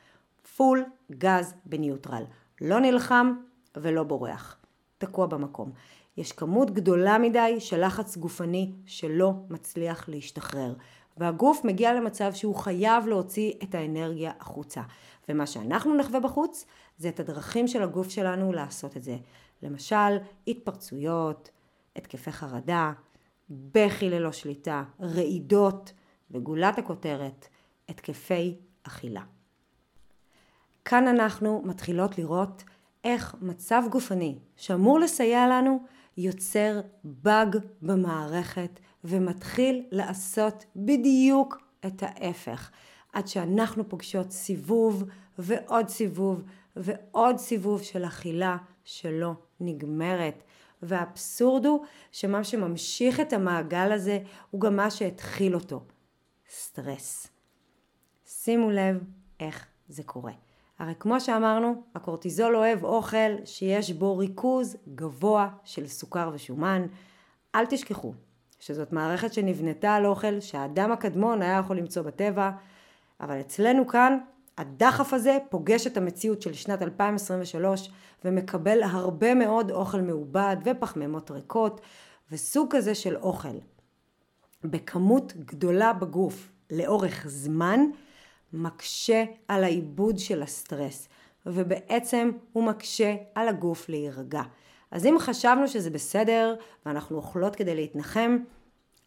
פול 0.56 0.84
גז 1.12 1.54
בניוטרל. 1.64 2.24
לא 2.60 2.80
נלחם 2.80 3.32
ולא 3.76 4.02
בורח. 4.02 4.56
תקוע 4.98 5.26
במקום. 5.26 5.72
יש 6.20 6.32
כמות 6.32 6.70
גדולה 6.70 7.18
מדי 7.18 7.56
של 7.58 7.86
לחץ 7.86 8.16
גופני 8.16 8.72
שלא 8.86 9.32
מצליח 9.50 10.08
להשתחרר. 10.08 10.74
והגוף 11.16 11.64
מגיע 11.64 11.94
למצב 11.94 12.32
שהוא 12.32 12.54
חייב 12.54 13.06
להוציא 13.06 13.52
את 13.62 13.74
האנרגיה 13.74 14.32
החוצה. 14.40 14.82
ומה 15.28 15.46
שאנחנו 15.46 15.96
נחווה 15.96 16.20
בחוץ, 16.20 16.66
זה 16.98 17.08
את 17.08 17.20
הדרכים 17.20 17.68
של 17.68 17.82
הגוף 17.82 18.10
שלנו 18.10 18.52
לעשות 18.52 18.96
את 18.96 19.02
זה. 19.02 19.16
למשל, 19.62 20.16
התפרצויות, 20.48 21.50
התקפי 21.96 22.32
חרדה, 22.32 22.92
בכי 23.50 24.10
ללא 24.10 24.32
שליטה, 24.32 24.84
רעידות, 25.00 25.92
וגולת 26.30 26.78
הכותרת, 26.78 27.48
התקפי 27.88 28.56
אכילה. 28.82 29.22
כאן 30.84 31.08
אנחנו 31.08 31.62
מתחילות 31.64 32.18
לראות 32.18 32.64
איך 33.04 33.34
מצב 33.40 33.82
גופני 33.90 34.38
שאמור 34.56 35.00
לסייע 35.00 35.48
לנו 35.48 35.80
יוצר 36.16 36.80
באג 37.04 37.56
במערכת 37.82 38.80
ומתחיל 39.04 39.82
לעשות 39.90 40.64
בדיוק 40.76 41.58
את 41.86 42.02
ההפך. 42.02 42.70
עד 43.12 43.28
שאנחנו 43.28 43.88
פוגשות 43.88 44.30
סיבוב 44.30 45.04
ועוד 45.38 45.88
סיבוב 45.88 46.42
ועוד 46.76 47.36
סיבוב 47.36 47.82
של 47.82 48.04
אכילה 48.04 48.56
שלא 48.84 49.32
נגמרת. 49.60 50.42
והאבסורד 50.82 51.66
הוא 51.66 51.84
שמה 52.12 52.44
שממשיך 52.44 53.20
את 53.20 53.32
המעגל 53.32 53.92
הזה 53.92 54.18
הוא 54.50 54.60
גם 54.60 54.76
מה 54.76 54.90
שהתחיל 54.90 55.54
אותו. 55.54 55.84
סטרס. 56.50 57.26
שימו 58.26 58.70
לב 58.70 59.04
איך 59.40 59.66
זה 59.88 60.02
קורה. 60.02 60.49
הרי 60.80 60.94
כמו 60.98 61.20
שאמרנו, 61.20 61.82
הקורטיזול 61.94 62.56
אוהב 62.56 62.84
אוכל 62.84 63.44
שיש 63.44 63.92
בו 63.92 64.16
ריכוז 64.16 64.76
גבוה 64.94 65.48
של 65.64 65.86
סוכר 65.86 66.30
ושומן. 66.34 66.86
אל 67.54 67.66
תשכחו 67.66 68.14
שזאת 68.60 68.92
מערכת 68.92 69.32
שנבנתה 69.32 69.94
על 69.94 70.06
אוכל 70.06 70.40
שהאדם 70.40 70.92
הקדמון 70.92 71.42
היה 71.42 71.58
יכול 71.58 71.76
למצוא 71.78 72.02
בטבע, 72.02 72.50
אבל 73.20 73.40
אצלנו 73.40 73.86
כאן 73.86 74.18
הדחף 74.58 75.12
הזה 75.12 75.38
פוגש 75.48 75.86
את 75.86 75.96
המציאות 75.96 76.42
של 76.42 76.52
שנת 76.52 76.82
2023 76.82 77.90
ומקבל 78.24 78.82
הרבה 78.82 79.34
מאוד 79.34 79.70
אוכל 79.70 80.00
מעובד 80.00 80.56
ופחמימות 80.64 81.30
ריקות 81.30 81.80
וסוג 82.32 82.76
כזה 82.76 82.94
של 82.94 83.16
אוכל 83.16 83.58
בכמות 84.64 85.32
גדולה 85.36 85.92
בגוף 85.92 86.52
לאורך 86.70 87.24
זמן 87.28 87.80
מקשה 88.52 89.24
על 89.48 89.64
העיבוד 89.64 90.18
של 90.18 90.42
הסטרס 90.42 91.08
ובעצם 91.46 92.30
הוא 92.52 92.64
מקשה 92.64 93.14
על 93.34 93.48
הגוף 93.48 93.88
להירגע. 93.88 94.42
אז 94.90 95.06
אם 95.06 95.16
חשבנו 95.18 95.68
שזה 95.68 95.90
בסדר 95.90 96.54
ואנחנו 96.86 97.16
אוכלות 97.16 97.56
כדי 97.56 97.74
להתנחם, 97.74 98.38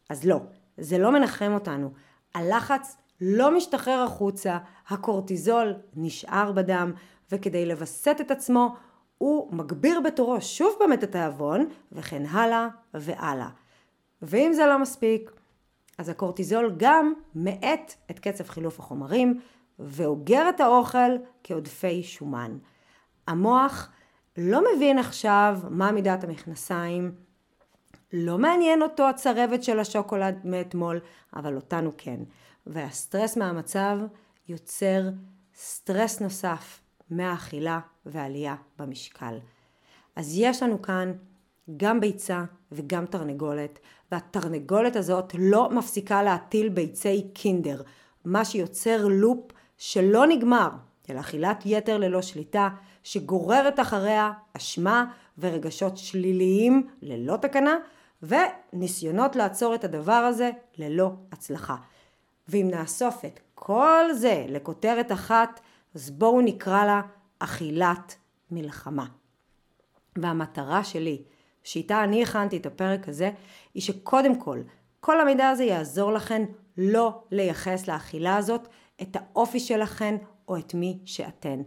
אז 0.10 0.26
לא, 0.26 0.40
זה 0.78 0.98
לא 0.98 1.12
מנחם 1.12 1.52
אותנו. 1.54 1.92
הלחץ 2.36 2.98
לא 3.22 3.58
משתחרר 3.58 4.04
החוצה, 4.04 4.58
הקורטיזול 4.88 5.74
נשאר 5.96 6.52
בדם, 6.52 6.92
וכדי 7.32 7.66
לווסת 7.66 8.18
את 8.22 8.32
עצמו, 8.32 8.76
הוא 9.18 9.54
מגביר 9.54 10.00
בתורו 10.00 10.42
שוב 10.42 10.76
פעם 10.80 10.94
את 10.94 11.04
התיאבון, 11.04 11.68
וכן 11.92 12.26
הלאה 12.26 12.68
והלאה. 12.94 13.50
ואם 14.22 14.54
זה 14.54 14.66
לא 14.66 14.80
מספיק, 14.80 15.32
אז 15.98 16.10
הקורטיזול 16.10 16.74
גם 16.78 17.14
מאט 17.36 17.94
את 18.12 18.20
קצב 18.20 18.48
חילוף 18.48 18.80
החומרים 18.80 19.40
ואוגר 19.80 20.50
את 20.50 20.60
האוכל 20.60 21.12
כעודפי 21.44 22.04
שומן. 22.04 22.58
המוח 23.28 23.90
לא 24.38 24.64
מבין 24.76 24.98
עכשיו 24.98 25.60
מה 25.70 25.92
מידת 25.92 26.24
המכנסיים, 26.24 27.16
לא 28.14 28.38
מעניין 28.38 28.82
אותו 28.82 29.10
הצרבת 29.10 29.64
של 29.64 29.80
השוקולד 29.80 30.40
מאתמול, 30.44 31.00
אבל 31.36 31.56
אותנו 31.56 31.92
כן. 31.98 32.20
והסטרס 32.68 33.38
מהמצב 33.38 33.98
יוצר 34.48 35.10
סטרס 35.56 36.22
נוסף 36.22 36.82
מהאכילה 37.10 37.80
ועלייה 38.06 38.56
במשקל. 38.80 39.38
אז 40.16 40.38
יש 40.38 40.64
לנו 40.64 40.82
כאן 40.82 41.14
גם 41.78 42.00
ביצה 42.00 42.44
וגם 42.72 43.06
תרנגולת, 43.06 43.80
והתרנגולת 44.12 44.96
הזאת 44.96 45.36
לא 45.40 45.70
מפסיקה 45.70 46.24
להטיל 46.24 46.70
ביצי 46.70 47.28
קינדר, 47.34 47.82
מה 48.26 48.46
שיוצר 48.46 49.08
לופ 49.08 49.52
שלא 49.78 50.28
נגמר, 50.28 50.70
של 51.08 51.20
אכילת 51.20 51.64
יתר 51.66 51.98
ללא 51.98 52.22
שליטה, 52.22 52.70
שגוררת 53.04 53.80
אחריה 53.80 54.32
אשמה 54.58 55.06
ורגשות 55.38 55.98
שליליים 55.98 56.88
ללא 57.02 57.38
תקנה, 57.38 57.76
וניסיונות 58.24 59.36
לעצור 59.36 59.76
את 59.76 59.84
הדבר 59.84 60.12
הזה 60.12 60.52
ללא 60.78 61.12
הצלחה. 61.32 61.76
ואם 62.48 62.68
נאסוף 62.72 63.26
את 63.26 63.40
כל 63.56 64.06
זה 64.14 64.46
לכותרת 64.50 65.12
אחת, 65.12 65.60
אז 65.96 66.10
בואו 66.10 66.42
נקרא 66.42 66.86
לה 66.86 67.02
אכילת 67.40 68.16
מלחמה. 68.52 69.06
והמטרה 70.18 70.84
שלי, 70.84 71.24
שאיתה 71.64 72.04
אני 72.04 72.24
הכנתי 72.24 72.58
את 72.58 72.66
הפרק 72.66 73.10
הזה, 73.10 73.32
היא 73.74 73.84
שקודם 73.84 74.40
כל, 74.40 74.60
כל 75.00 75.22
המידע 75.22 75.50
הזה 75.50 75.64
יעזור 75.64 76.12
לכן 76.12 76.46
לא 76.78 77.24
לייחס 77.32 77.88
לאכילה 77.88 78.38
הזאת 78.38 78.68
את 79.02 79.16
האופי 79.16 79.60
שלכן 79.60 80.16
או 80.48 80.58
את 80.58 80.74
מי 80.74 81.00
שאתן. 81.06 81.62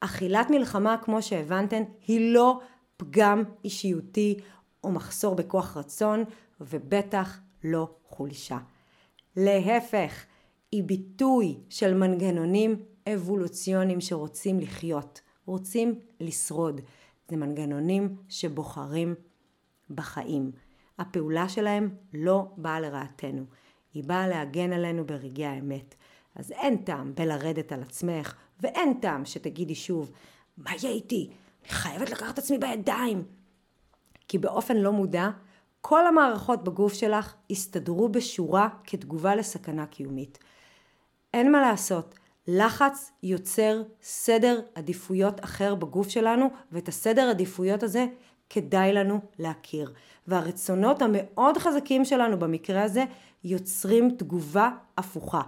אכילת 0.00 0.50
מלחמה, 0.50 0.96
כמו 1.02 1.22
שהבנתן, 1.22 1.82
היא 2.06 2.34
לא 2.34 2.60
פגם 2.96 3.42
אישיותי 3.64 4.36
או 4.84 4.90
מחסור 4.90 5.34
בכוח 5.34 5.76
רצון, 5.76 6.24
ובטח 6.60 7.40
לא 7.64 7.88
חולשה. 8.08 8.58
להפך, 9.36 10.24
היא 10.72 10.84
ביטוי 10.84 11.58
של 11.68 11.94
מנגנונים 11.94 12.82
אבולוציוניים 13.14 14.00
שרוצים 14.00 14.60
לחיות, 14.60 15.20
רוצים 15.46 15.98
לשרוד. 16.20 16.80
זה 17.28 17.36
מנגנונים 17.36 18.16
שבוחרים 18.28 19.14
בחיים. 19.90 20.52
הפעולה 20.98 21.48
שלהם 21.48 21.90
לא 22.14 22.46
באה 22.56 22.80
לרעתנו, 22.80 23.44
היא 23.94 24.04
באה 24.04 24.28
להגן 24.28 24.72
עלינו 24.72 25.06
ברגעי 25.06 25.46
האמת. 25.46 25.94
אז 26.34 26.52
אין 26.52 26.76
טעם 26.76 27.14
בלרדת 27.14 27.72
על 27.72 27.82
עצמך, 27.82 28.34
ואין 28.60 28.94
טעם 29.00 29.24
שתגידי 29.24 29.74
שוב, 29.74 30.12
מה 30.56 30.70
יהיה 30.82 30.94
איתי? 30.94 31.30
אני 31.62 31.68
חייבת 31.68 32.10
לקחת 32.10 32.34
את 32.34 32.38
עצמי 32.38 32.58
בידיים. 32.58 33.24
כי 34.28 34.38
באופן 34.38 34.76
לא 34.76 34.92
מודע, 34.92 35.30
כל 35.80 36.06
המערכות 36.06 36.64
בגוף 36.64 36.92
שלך 36.92 37.34
הסתדרו 37.50 38.08
בשורה 38.08 38.68
כתגובה 38.84 39.34
לסכנה 39.34 39.86
קיומית. 39.86 40.38
אין 41.34 41.52
מה 41.52 41.60
לעשות, 41.60 42.14
לחץ 42.46 43.12
יוצר 43.22 43.82
סדר 44.02 44.60
עדיפויות 44.74 45.44
אחר 45.44 45.74
בגוף 45.74 46.08
שלנו, 46.08 46.46
ואת 46.72 46.88
הסדר 46.88 47.30
עדיפויות 47.30 47.82
הזה 47.82 48.06
כדאי 48.50 48.92
לנו 48.92 49.20
להכיר. 49.38 49.92
והרצונות 50.26 51.02
המאוד 51.02 51.58
חזקים 51.58 52.04
שלנו 52.04 52.38
במקרה 52.38 52.82
הזה 52.82 53.04
יוצרים 53.44 54.10
תגובה 54.10 54.70
הפוכה. 54.98 55.40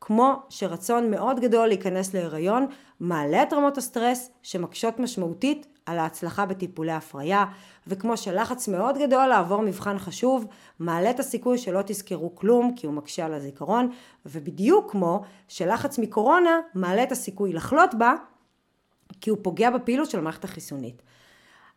כמו 0.00 0.42
שרצון 0.48 1.10
מאוד 1.10 1.40
גדול 1.40 1.68
להיכנס 1.68 2.14
להיריון 2.14 2.66
מעלה 3.00 3.42
את 3.42 3.52
רמות 3.52 3.78
הסטרס 3.78 4.30
שמקשות 4.42 4.98
משמעותית 4.98 5.66
על 5.86 5.98
ההצלחה 5.98 6.46
בטיפולי 6.46 6.92
הפריה, 6.92 7.44
וכמו 7.86 8.16
שלחץ 8.16 8.68
מאוד 8.68 8.98
גדול 8.98 9.26
לעבור 9.26 9.62
מבחן 9.62 9.98
חשוב 9.98 10.46
מעלה 10.78 11.10
את 11.10 11.20
הסיכוי 11.20 11.58
שלא 11.58 11.80
תזכרו 11.86 12.34
כלום 12.34 12.74
כי 12.76 12.86
הוא 12.86 12.94
מקשה 12.94 13.26
על 13.26 13.34
הזיכרון, 13.34 13.90
ובדיוק 14.26 14.90
כמו 14.90 15.22
שלחץ 15.48 15.98
מקורונה 15.98 16.60
מעלה 16.74 17.02
את 17.02 17.12
הסיכוי 17.12 17.52
לחלות 17.52 17.94
בה 17.94 18.14
כי 19.20 19.30
הוא 19.30 19.38
פוגע 19.42 19.70
בפעילות 19.70 20.10
של 20.10 20.18
המערכת 20.18 20.44
החיסונית. 20.44 21.02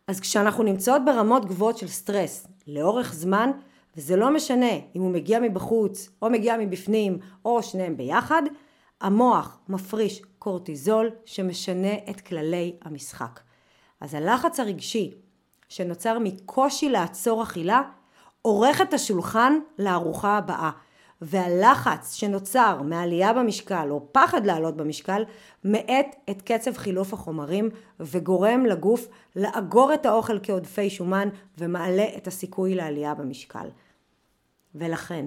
אז 0.06 0.20
כשאנחנו 0.20 0.62
נמצאות 0.64 1.02
ברמות 1.04 1.44
גבוהות 1.44 1.78
של 1.78 1.88
סטרס 1.88 2.46
לאורך 2.66 3.14
זמן, 3.14 3.50
וזה 3.96 4.16
לא 4.16 4.34
משנה 4.34 4.72
אם 4.96 5.00
הוא 5.00 5.10
מגיע 5.10 5.40
מבחוץ 5.40 6.08
או 6.22 6.30
מגיע 6.30 6.56
מבפנים 6.56 7.18
או 7.44 7.62
שניהם 7.62 7.96
ביחד, 7.96 8.42
המוח 9.00 9.58
מפריש 9.68 10.22
קורטיזול 10.38 11.10
שמשנה 11.24 11.94
את 12.10 12.20
כללי 12.20 12.76
המשחק. 12.82 13.40
אז 14.00 14.14
הלחץ 14.14 14.60
הרגשי 14.60 15.14
שנוצר 15.68 16.18
מקושי 16.18 16.88
לעצור 16.88 17.42
אכילה 17.42 17.82
עורך 18.42 18.80
את 18.80 18.94
השולחן 18.94 19.58
לארוחה 19.78 20.38
הבאה. 20.38 20.70
והלחץ 21.24 22.14
שנוצר 22.14 22.82
מעלייה 22.82 23.32
במשקל 23.32 23.86
או 23.90 24.12
פחד 24.12 24.46
לעלות 24.46 24.76
במשקל 24.76 25.24
מאט 25.64 26.16
את 26.30 26.42
קצב 26.42 26.76
חילוף 26.76 27.12
החומרים 27.12 27.68
וגורם 28.00 28.66
לגוף 28.66 29.08
לאגור 29.36 29.94
את 29.94 30.06
האוכל 30.06 30.38
כעודפי 30.42 30.90
שומן 30.90 31.28
ומעלה 31.58 32.06
את 32.16 32.26
הסיכוי 32.26 32.74
לעלייה 32.74 33.14
במשקל. 33.14 33.68
ולכן, 34.74 35.26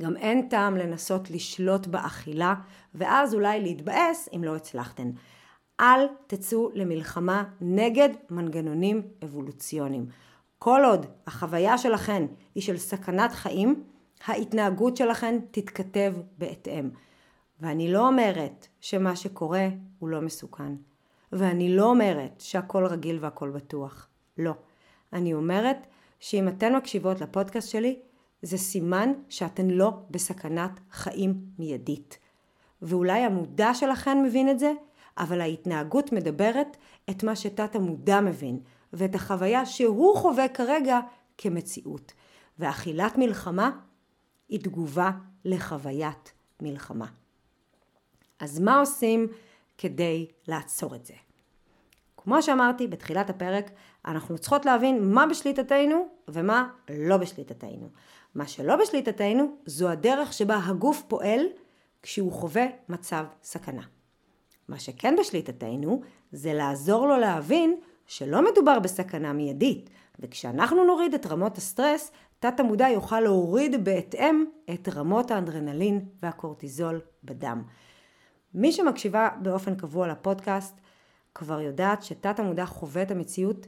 גם 0.00 0.16
אין 0.16 0.48
טעם 0.48 0.76
לנסות 0.76 1.30
לשלוט 1.30 1.86
באכילה 1.86 2.54
ואז 2.94 3.34
אולי 3.34 3.60
להתבאס 3.60 4.28
אם 4.36 4.44
לא 4.44 4.56
הצלחתן. 4.56 5.10
אל 5.80 6.06
תצאו 6.26 6.70
למלחמה 6.74 7.44
נגד 7.60 8.08
מנגנונים 8.30 9.02
אבולוציוניים. 9.24 10.06
כל 10.58 10.82
עוד 10.84 11.06
החוויה 11.26 11.78
שלכן 11.78 12.26
היא 12.54 12.62
של 12.62 12.76
סכנת 12.76 13.32
חיים, 13.32 13.84
ההתנהגות 14.24 14.96
שלכן 14.96 15.38
תתכתב 15.50 16.14
בהתאם. 16.38 16.90
ואני 17.60 17.92
לא 17.92 18.08
אומרת 18.08 18.66
שמה 18.80 19.16
שקורה 19.16 19.68
הוא 19.98 20.08
לא 20.08 20.20
מסוכן. 20.20 20.72
ואני 21.32 21.76
לא 21.76 21.90
אומרת 21.90 22.40
שהכל 22.40 22.86
רגיל 22.86 23.18
והכל 23.20 23.50
בטוח. 23.50 24.08
לא. 24.38 24.52
אני 25.12 25.34
אומרת 25.34 25.86
שאם 26.20 26.48
אתן 26.48 26.76
מקשיבות 26.76 27.20
לפודקאסט 27.20 27.68
שלי, 27.68 27.98
זה 28.42 28.58
סימן 28.58 29.12
שאתן 29.28 29.68
לא 29.68 29.92
בסכנת 30.10 30.70
חיים 30.90 31.40
מיידית. 31.58 32.18
ואולי 32.82 33.18
המודע 33.18 33.74
שלכן 33.74 34.22
מבין 34.22 34.50
את 34.50 34.58
זה, 34.58 34.72
אבל 35.18 35.40
ההתנהגות 35.40 36.12
מדברת 36.12 36.76
את 37.10 37.22
מה 37.22 37.36
שתת 37.36 37.74
המודע 37.74 38.20
מבין, 38.20 38.60
ואת 38.92 39.14
החוויה 39.14 39.66
שהוא 39.66 40.16
חווה 40.16 40.48
כרגע 40.48 41.00
כמציאות. 41.38 42.12
ואכילת 42.58 43.18
מלחמה 43.18 43.70
היא 44.50 44.60
תגובה 44.60 45.10
לחוויית 45.44 46.32
מלחמה. 46.60 47.06
אז 48.38 48.58
מה 48.58 48.80
עושים 48.80 49.26
כדי 49.78 50.26
לעצור 50.48 50.94
את 50.94 51.06
זה? 51.06 51.14
כמו 52.16 52.42
שאמרתי 52.42 52.86
בתחילת 52.86 53.30
הפרק, 53.30 53.70
אנחנו 54.06 54.38
צריכות 54.38 54.66
להבין 54.66 55.12
מה 55.14 55.26
בשליטתנו 55.26 56.08
ומה 56.28 56.68
לא 56.90 57.16
בשליטתנו. 57.16 57.88
מה 58.34 58.46
שלא 58.46 58.76
בשליטתנו 58.76 59.56
זו 59.66 59.88
הדרך 59.88 60.32
שבה 60.32 60.60
הגוף 60.66 61.02
פועל 61.08 61.40
כשהוא 62.02 62.32
חווה 62.32 62.66
מצב 62.88 63.24
סכנה. 63.42 63.82
מה 64.68 64.78
שכן 64.78 65.14
בשליטתנו 65.20 66.02
זה 66.32 66.54
לעזור 66.54 67.06
לו 67.06 67.16
להבין 67.16 67.80
שלא 68.06 68.50
מדובר 68.50 68.78
בסכנה 68.78 69.32
מיידית, 69.32 69.90
וכשאנחנו 70.18 70.84
נוריד 70.84 71.14
את 71.14 71.26
רמות 71.26 71.58
הסטרס, 71.58 72.12
תת 72.40 72.60
המודע 72.60 72.88
יוכל 72.88 73.20
להוריד 73.20 73.84
בהתאם 73.84 74.44
את 74.74 74.88
רמות 74.88 75.30
האנדרנלין 75.30 76.04
והקורטיזול 76.22 77.00
בדם. 77.24 77.62
מי 78.54 78.72
שמקשיבה 78.72 79.28
באופן 79.42 79.74
קבוע 79.74 80.08
לפודקאסט 80.08 80.74
כבר 81.34 81.60
יודעת 81.60 82.02
שתת 82.02 82.38
המודע 82.38 82.66
חווה 82.66 83.02
את 83.02 83.10
המציאות 83.10 83.66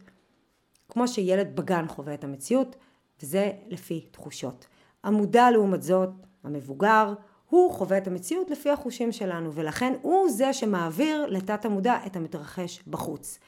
כמו 0.88 1.08
שילד 1.08 1.56
בגן 1.56 1.88
חווה 1.88 2.14
את 2.14 2.24
המציאות, 2.24 2.76
וזה 3.22 3.52
לפי 3.68 4.06
תחושות. 4.10 4.66
המודע 5.04 5.50
לעומת 5.50 5.82
זאת, 5.82 6.10
המבוגר, 6.44 7.14
הוא 7.48 7.72
חווה 7.72 7.98
את 7.98 8.06
המציאות 8.06 8.50
לפי 8.50 8.70
החושים 8.70 9.12
שלנו, 9.12 9.52
ולכן 9.52 9.94
הוא 10.02 10.30
זה 10.30 10.52
שמעביר 10.52 11.26
לתת 11.26 11.64
המודע 11.64 11.96
את 12.06 12.16
המתרחש 12.16 12.82
בחוץ. 12.86 13.38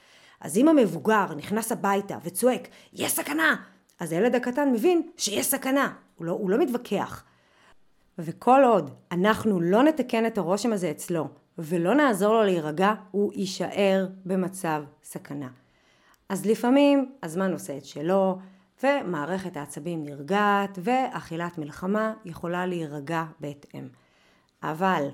אז 0.40 0.56
אם 0.56 0.68
המבוגר 0.68 1.34
נכנס 1.36 1.72
הביתה 1.72 2.18
וצועק, 2.24 2.68
יש 2.92 3.12
סכנה! 3.12 3.73
אז 4.00 4.12
הילד 4.12 4.34
הקטן 4.34 4.72
מבין 4.72 5.10
שיש 5.16 5.46
סכנה, 5.46 5.92
הוא 6.14 6.26
לא, 6.26 6.32
הוא 6.32 6.50
לא 6.50 6.58
מתווכח. 6.58 7.24
וכל 8.18 8.62
עוד 8.64 8.90
אנחנו 9.12 9.60
לא 9.60 9.82
נתקן 9.82 10.26
את 10.26 10.38
הרושם 10.38 10.72
הזה 10.72 10.90
אצלו, 10.90 11.28
ולא 11.58 11.94
נעזור 11.94 12.34
לו 12.34 12.42
להירגע, 12.42 12.94
הוא 13.10 13.32
יישאר 13.34 14.06
במצב 14.24 14.82
סכנה. 15.02 15.48
אז 16.28 16.46
לפעמים 16.46 17.12
הזמן 17.22 17.52
עושה 17.52 17.76
את 17.76 17.84
שלו, 17.84 18.38
ומערכת 18.82 19.56
העצבים 19.56 20.04
נרגעת, 20.04 20.78
ואכילת 20.82 21.58
מלחמה 21.58 22.14
יכולה 22.24 22.66
להירגע 22.66 23.24
בהתאם. 23.40 23.88
אבל 24.62 25.08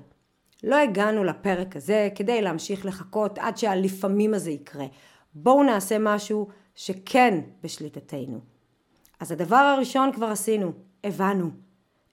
לא 0.62 0.76
הגענו 0.76 1.24
לפרק 1.24 1.76
הזה 1.76 2.08
כדי 2.14 2.42
להמשיך 2.42 2.86
לחכות 2.86 3.38
עד 3.38 3.56
שהלפעמים 3.56 4.34
הזה 4.34 4.50
יקרה. 4.50 4.86
בואו 5.34 5.62
נעשה 5.62 5.96
משהו 5.98 6.48
שכן 6.74 7.40
בשליטתנו. 7.62 8.40
אז 9.20 9.33
הדבר 9.33 9.56
הראשון 9.56 10.12
כבר 10.12 10.26
עשינו, 10.26 10.72
הבנו. 11.04 11.50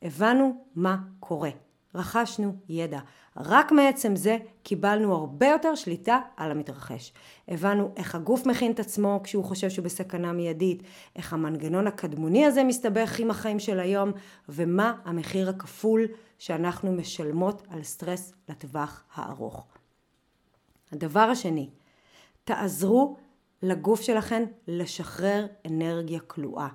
הבנו 0.01 0.65
מה 0.75 0.97
קורה. 1.19 1.49
רכשנו 1.95 2.55
ידע. 2.69 2.99
רק 3.37 3.71
מעצם 3.71 4.15
זה 4.15 4.37
קיבלנו 4.63 5.15
הרבה 5.15 5.47
יותר 5.47 5.75
שליטה 5.75 6.19
על 6.37 6.51
המתרחש. 6.51 7.13
הבנו 7.47 7.91
איך 7.95 8.15
הגוף 8.15 8.45
מכין 8.45 8.71
את 8.71 8.79
עצמו 8.79 9.19
כשהוא 9.23 9.43
חושב 9.43 9.69
שהוא 9.69 9.85
בסכנה 9.85 10.33
מיידית, 10.33 10.83
איך 11.15 11.33
המנגנון 11.33 11.87
הקדמוני 11.87 12.45
הזה 12.45 12.63
מסתבך 12.63 13.19
עם 13.19 13.31
החיים 13.31 13.59
של 13.59 13.79
היום, 13.79 14.11
ומה 14.49 14.93
המחיר 15.05 15.49
הכפול 15.49 16.07
שאנחנו 16.39 16.91
משלמות 16.91 17.61
על 17.69 17.83
סטרס 17.83 18.33
לטווח 18.49 19.03
הארוך. 19.15 19.67
הדבר 20.91 21.19
השני, 21.19 21.69
תעזרו 22.43 23.17
לגוף 23.63 24.01
שלכם 24.01 24.43
לשחרר 24.67 25.45
אנרגיה 25.67 26.19
כלואה. 26.19 26.67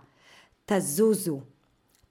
תזוזו, 0.77 1.41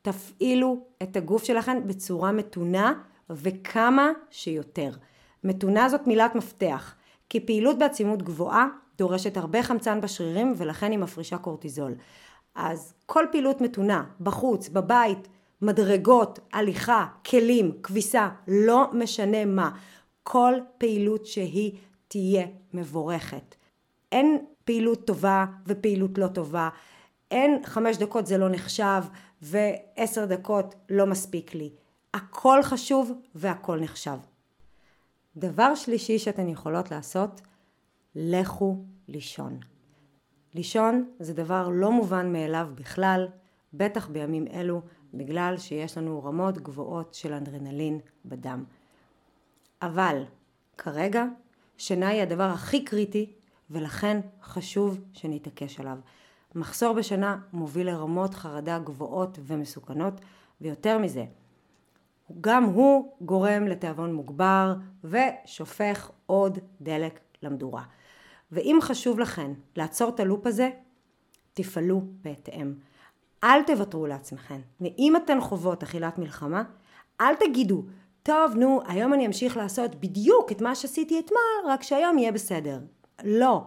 תפעילו 0.02 0.86
את 1.04 1.16
הגוף 1.18 1.44
שלכם 1.44 1.88
בצורה 1.88 2.32
מתונה 2.32 2.94
וכמה 3.30 4.10
שיותר. 4.30 4.92
מתונה 5.44 5.90
זאת 5.90 6.08
מילת 6.08 6.36
מפתח, 6.36 6.96
כי 7.30 7.40
פעילות 7.40 7.78
בעצימות 7.78 8.24
גבוהה 8.24 8.68
דורשת 8.98 9.38
הרבה 9.38 9.64
חמצן 9.64 10.02
בשרירים 10.02 10.54
ולכן 10.58 10.92
היא 10.92 11.00
מפרישה 11.00 11.38
קורטיזול. 11.38 11.96
אז 12.56 12.94
כל 13.06 13.26
פעילות 13.32 13.62
מתונה, 13.62 14.04
בחוץ, 14.22 14.70
בבית, 14.70 15.28
מדרגות, 15.62 16.40
הליכה, 16.54 17.06
כלים, 17.26 17.72
כביסה, 17.84 18.30
לא 18.48 18.90
משנה 18.94 19.46
מה, 19.46 19.72
כל 20.24 20.54
פעילות 20.78 21.26
שהיא 21.26 21.78
תהיה 22.08 22.46
מבורכת. 22.74 23.56
אין 24.12 24.46
פעילות 24.66 25.08
טובה 25.08 25.46
ופעילות 25.68 26.18
לא 26.18 26.28
טובה, 26.28 26.70
אין 27.32 27.62
חמש 27.66 27.98
דקות 27.98 28.28
זה 28.28 28.38
לא 28.38 28.50
נחשב 28.50 29.04
ועשר 29.42 30.26
דקות 30.26 30.76
לא 30.90 31.06
מספיק 31.06 31.56
לי. 31.56 31.70
הכל 32.14 32.64
חשוב 32.64 33.12
והכל 33.36 33.80
נחשב. 33.80 34.18
דבר 35.38 35.76
שלישי 35.76 36.20
שאתן 36.20 36.48
יכולות 36.48 36.92
לעשות, 36.92 37.42
לכו 38.16 38.84
לישון. 39.08 39.60
לישון 40.54 41.10
זה 41.20 41.34
דבר 41.34 41.70
לא 41.72 41.92
מובן 41.92 42.34
מאליו 42.34 42.70
בכלל, 42.76 43.28
בטח 43.74 44.08
בימים 44.08 44.48
אלו, 44.48 44.82
בגלל 45.14 45.58
שיש 45.58 45.98
לנו 45.98 46.24
רמות 46.24 46.58
גבוהות 46.58 47.14
של 47.14 47.34
אנדרנלין 47.34 48.00
בדם. 48.26 48.64
אבל 49.82 50.24
כרגע 50.78 51.26
שינה 51.78 52.08
היא 52.08 52.22
הדבר 52.22 52.44
הכי 52.44 52.86
קריטי 52.86 53.34
ולכן 53.70 54.20
חשוב 54.44 55.00
שנתעקש 55.14 55.80
עליו. 55.80 55.98
מחסור 56.56 56.94
בשינה 56.94 57.38
מוביל 57.54 57.88
לרמות 57.88 58.34
חרדה 58.34 58.80
גבוהות 58.80 59.40
ומסוכנות, 59.44 60.14
ויותר 60.62 60.98
מזה, 60.98 61.26
גם 62.42 62.64
הוא 62.64 63.12
גורם 63.22 63.68
לתיאבון 63.68 64.14
מוגבר 64.14 64.74
ושופך 65.04 66.12
עוד 66.26 66.60
דלק 66.82 67.20
למדורה. 67.44 67.84
ואם 68.52 68.78
חשוב 68.82 69.20
לכן 69.20 69.52
לעצור 69.76 70.10
את 70.10 70.20
הלופ 70.20 70.48
הזה, 70.48 70.70
תפעלו 71.54 72.02
בהתאם. 72.22 72.74
אל 73.44 73.64
תוותרו 73.64 74.08
לעצמכם. 74.08 74.60
ואם 74.82 75.16
אתן 75.16 75.42
חוות 75.42 75.84
אכילת 75.84 76.18
מלחמה, 76.18 76.64
אל 77.22 77.36
תגידו, 77.36 77.84
טוב, 78.24 78.56
נו, 78.56 78.82
היום 78.88 79.14
אני 79.14 79.28
אמשיך 79.28 79.58
לעשות 79.58 79.96
בדיוק 79.96 80.52
את 80.52 80.62
מה 80.62 80.76
שעשיתי 80.76 81.20
אתמול, 81.20 81.72
רק 81.74 81.84
שהיום 81.84 82.18
יהיה 82.18 82.32
בסדר. 82.32 82.80
לא. 83.24 83.66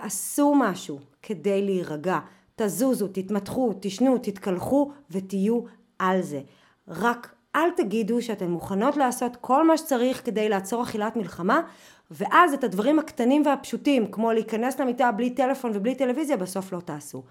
תעשו 0.00 0.54
משהו 0.54 0.98
כדי 1.22 1.62
להירגע. 1.62 2.18
תזוזו, 2.56 3.08
תתמתחו, 3.08 3.72
תשנו, 3.80 4.18
תתקלחו 4.18 4.92
ותהיו 5.10 5.60
על 5.98 6.22
זה. 6.22 6.40
רק 6.88 7.34
אל 7.56 7.70
תגידו 7.76 8.22
שאתן 8.22 8.50
מוכנות 8.50 8.96
לעשות 8.96 9.36
כל 9.36 9.66
מה 9.66 9.78
שצריך 9.78 10.26
כדי 10.26 10.48
לעצור 10.48 10.82
אכילת 10.82 11.16
מלחמה, 11.16 11.62
ואז 12.10 12.54
את 12.54 12.64
הדברים 12.64 12.98
הקטנים 12.98 13.42
והפשוטים, 13.46 14.10
כמו 14.10 14.32
להיכנס 14.32 14.80
למיטה 14.80 15.12
בלי 15.12 15.30
טלפון 15.30 15.70
ובלי 15.74 15.94
טלוויזיה, 15.94 16.36
בסוף 16.36 16.72
לא 16.72 16.80
תעשו. 16.80 17.22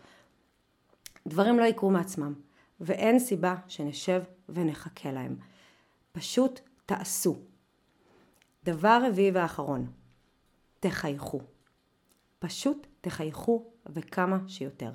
דברים 1.27 1.59
לא 1.59 1.65
יקרו 1.65 1.89
מעצמם, 1.89 2.33
ואין 2.79 3.19
סיבה 3.19 3.55
שנשב 3.67 4.21
ונחכה 4.49 5.11
להם. 5.11 5.35
פשוט 6.11 6.59
תעשו. 6.85 7.39
דבר 8.63 9.01
רביעי 9.07 9.31
ואחרון, 9.31 9.87
תחייכו. 10.79 11.39
פשוט 12.41 12.87
תחייכו 13.01 13.65
וכמה 13.85 14.37
שיותר. 14.47 14.91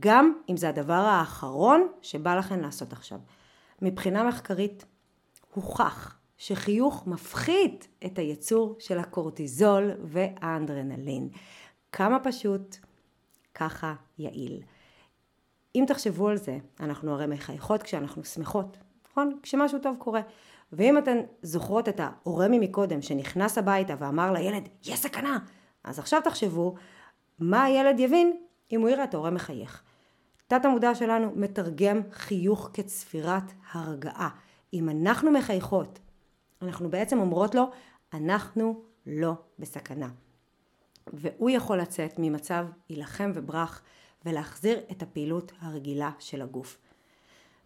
גם 0.00 0.32
אם 0.48 0.56
זה 0.56 0.68
הדבר 0.68 0.92
האחרון 0.92 1.88
שבא 2.02 2.34
לכם 2.34 2.60
לעשות 2.60 2.92
עכשיו. 2.92 3.18
מבחינה 3.82 4.24
מחקרית 4.24 4.84
הוכח 5.54 6.18
שחיוך 6.38 7.06
מפחית 7.06 7.88
את 8.06 8.18
הייצור 8.18 8.76
של 8.78 8.98
הקורטיזול 8.98 9.90
והאנדרנלין. 10.04 11.28
כמה 11.92 12.18
פשוט, 12.20 12.76
ככה 13.54 13.94
יעיל. 14.18 14.62
אם 15.74 15.84
תחשבו 15.86 16.28
על 16.28 16.36
זה, 16.36 16.58
אנחנו 16.80 17.12
הרי 17.12 17.26
מחייכות 17.26 17.82
כשאנחנו 17.82 18.24
שמחות, 18.24 18.76
נכון? 19.10 19.38
כשמשהו 19.42 19.78
טוב 19.78 19.96
קורה. 19.98 20.20
ואם 20.72 20.98
אתן 20.98 21.18
זוכרות 21.42 21.88
את 21.88 22.00
ההורה 22.00 22.48
ממקודם 22.50 23.02
שנכנס 23.02 23.58
הביתה 23.58 23.94
ואמר 23.98 24.32
לילד, 24.32 24.68
יש 24.84 24.98
סכנה! 24.98 25.38
אז 25.84 25.98
עכשיו 25.98 26.20
תחשבו 26.24 26.74
מה 27.38 27.64
הילד 27.64 28.00
יבין 28.00 28.36
אם 28.72 28.80
הוא 28.80 28.88
יראה 28.88 29.04
את 29.04 29.14
ההורה 29.14 29.30
מחייך. 29.30 29.82
תת 30.46 30.64
המודע 30.64 30.94
שלנו 30.94 31.32
מתרגם 31.36 32.00
חיוך 32.12 32.70
כצפירת 32.72 33.52
הרגעה. 33.72 34.28
אם 34.72 34.88
אנחנו 34.88 35.30
מחייכות, 35.30 35.98
אנחנו 36.62 36.90
בעצם 36.90 37.18
אומרות 37.18 37.54
לו, 37.54 37.70
אנחנו 38.12 38.82
לא 39.06 39.32
בסכנה. 39.58 40.08
והוא 41.12 41.50
יכול 41.50 41.80
לצאת 41.80 42.14
ממצב 42.18 42.66
יילחם 42.90 43.32
וברח 43.34 43.82
ולהחזיר 44.26 44.80
את 44.90 45.02
הפעילות 45.02 45.52
הרגילה 45.60 46.10
של 46.18 46.42
הגוף. 46.42 46.78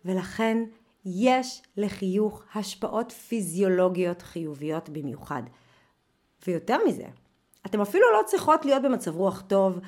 ולכן 0.04 0.64
יש 1.04 1.62
לחיוך 1.76 2.42
השפעות 2.54 3.12
פיזיולוגיות 3.12 4.22
חיוביות 4.22 4.88
במיוחד. 4.88 5.42
ויותר 6.46 6.78
מזה, 6.88 7.06
אתם 7.66 7.80
אפילו 7.80 8.12
לא 8.12 8.22
צריכות 8.26 8.64
להיות 8.64 8.82
במצב 8.82 9.16
רוח 9.16 9.42
טוב, 9.46 9.78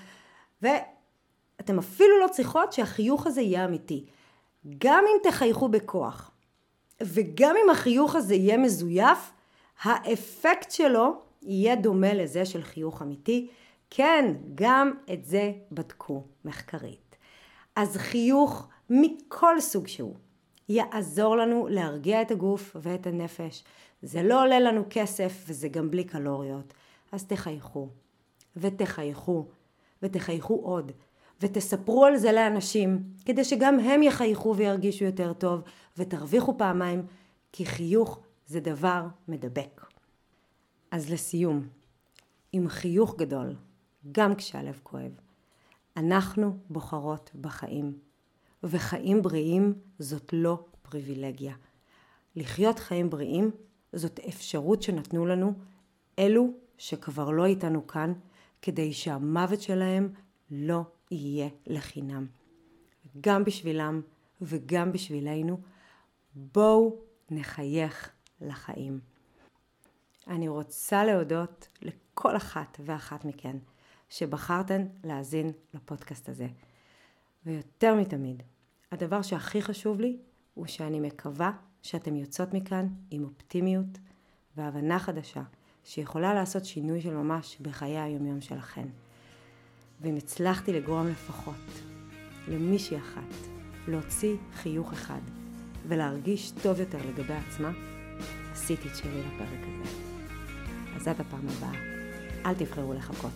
ואתם 0.63 1.79
אפילו 1.79 2.21
לא 2.21 2.29
צריכות 2.29 2.73
שהחיוך 2.73 3.27
הזה 3.27 3.41
יהיה 3.41 3.65
אמיתי. 3.65 4.05
גם 4.79 5.05
אם 5.09 5.31
תחייכו 5.31 5.69
בכוח, 5.69 6.31
וגם 7.03 7.55
אם 7.65 7.71
החיוך 7.71 8.17
הזה 8.17 8.35
יהיה 8.35 8.57
מזויף, 8.57 9.33
האפקט 9.83 10.71
שלו 10.71 11.15
יהיה 11.43 11.77
דומה 11.77 12.15
לזה 12.15 12.45
של 12.45 12.63
חיוך 12.63 13.03
אמיתי. 13.03 13.49
כן, 13.91 14.35
גם 14.55 14.93
את 15.13 15.25
זה 15.25 15.53
בדקו 15.73 16.23
מחקרית. 16.45 17.17
אז 17.77 17.97
חיוך 17.97 18.69
מכל 18.91 19.61
סוג 19.61 19.87
שהוא 19.87 20.15
יעזור 20.69 21.37
לנו 21.37 21.67
להרגיע 21.71 22.23
את 22.23 22.31
הגוף 22.31 22.77
ואת 22.83 23.07
הנפש. 23.07 23.65
זה 24.03 24.23
לא 24.23 24.43
עולה 24.43 24.61
לנו 24.61 24.85
כסף 24.91 25.45
וזה 25.47 25.69
גם 25.69 25.91
בלי 25.91 26.05
קלוריות. 26.05 26.75
אז 27.17 27.25
תחייכו, 27.25 27.89
ותחייכו, 28.57 29.47
ותחייכו 30.03 30.55
עוד, 30.55 30.93
ותספרו 31.41 32.05
על 32.05 32.17
זה 32.17 32.33
לאנשים, 32.33 33.03
כדי 33.25 33.45
שגם 33.45 33.81
הם 33.81 34.03
יחייכו 34.03 34.57
וירגישו 34.57 35.05
יותר 35.05 35.33
טוב, 35.33 35.63
ותרוויחו 35.97 36.59
פעמיים, 36.59 37.07
כי 37.53 37.67
חיוך 37.67 38.21
זה 38.47 38.61
דבר 38.61 39.07
מדבק. 39.29 39.87
אז 40.91 41.11
לסיום, 41.11 41.69
עם 42.53 42.69
חיוך 42.69 43.17
גדול, 43.19 43.57
גם 44.13 44.35
כשהלב 44.35 44.81
כואב, 44.83 45.21
אנחנו 45.97 46.57
בוחרות 46.71 47.31
בחיים, 47.41 47.99
וחיים 48.63 49.23
בריאים 49.23 49.75
זאת 49.99 50.33
לא 50.33 50.65
פריבילגיה. 50.83 51.55
לחיות 52.37 52.79
חיים 52.79 53.11
בריאים 53.11 53.51
זאת 53.93 54.21
אפשרות 54.29 54.83
שנתנו 54.83 55.27
לנו 55.27 55.53
אלו 56.19 56.66
שכבר 56.79 57.31
לא 57.31 57.45
איתנו 57.45 57.87
כאן, 57.87 58.13
כדי 58.63 58.93
שהמוות 58.93 59.63
שלהם 59.63 60.13
לא 60.51 60.83
יהיה 61.11 61.49
לחינם. 61.67 62.27
גם 63.21 63.45
בשבילם 63.45 64.01
וגם 64.41 64.93
בשבילנו, 64.93 65.61
בואו 66.35 66.97
נחייך 67.31 68.11
לחיים. 68.41 69.01
אני 70.27 70.49
רוצה 70.49 71.05
להודות 71.05 71.69
לכל 71.83 72.37
אחת 72.37 72.81
ואחת 72.85 73.25
מכן 73.25 73.57
שבחרתן 74.09 74.87
להאזין 75.05 75.53
לפודקאסט 75.75 76.29
הזה. 76.29 76.49
ויותר 77.47 77.95
מתמיד, 77.95 78.43
הדבר 78.93 79.23
שהכי 79.23 79.63
חשוב 79.63 80.01
לי 80.01 80.19
הוא 80.55 80.67
שאני 80.67 81.01
מקווה 81.01 81.53
שאתם 81.83 82.17
יוצאות 82.17 82.55
מכאן 82.55 82.89
עם 83.11 83.25
אופטימיות 83.25 83.99
והבנה 84.57 84.99
חדשה 84.99 85.43
שיכולה 85.87 86.35
לעשות 86.35 86.65
שינוי 86.65 87.01
של 87.01 87.15
ממש 87.15 87.57
בחיי 87.61 87.99
היומיום 87.99 88.41
שלכן. 88.41 88.87
ואם 90.01 90.17
הצלחתי 90.17 90.73
לגרום 90.73 91.09
לפחות 91.09 91.81
למישהי 92.49 92.99
אחת 92.99 93.49
להוציא 93.89 94.37
חיוך 94.55 94.93
אחד 94.93 95.21
ולהרגיש 95.89 96.51
טוב 96.63 96.81
יותר 96.81 96.99
לגבי 97.09 97.35
עצמה, 97.35 97.71
עשיתי 98.53 98.89
את 98.89 98.97
שלי 98.97 99.21
לפרק 99.21 99.61
הזה. 99.63 99.93
אז 100.97 101.09
עד 101.09 101.21
הפעם 101.21 101.49
הבאה, 101.49 101.81
אל 102.47 102.55
תבחרו 102.55 102.95
לחכות. 102.95 103.31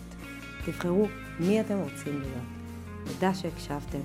תבחרו 0.65 1.07
מי 1.39 1.61
אתם 1.61 1.77
רוצים 1.77 2.21
להיות. 2.21 2.47
תודה 3.05 3.33
שהקשבתם, 3.33 4.01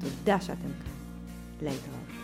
תודה 0.00 0.40
שאתם 0.40 0.60
כאן. 0.60 0.94
להתראות. 1.62 2.23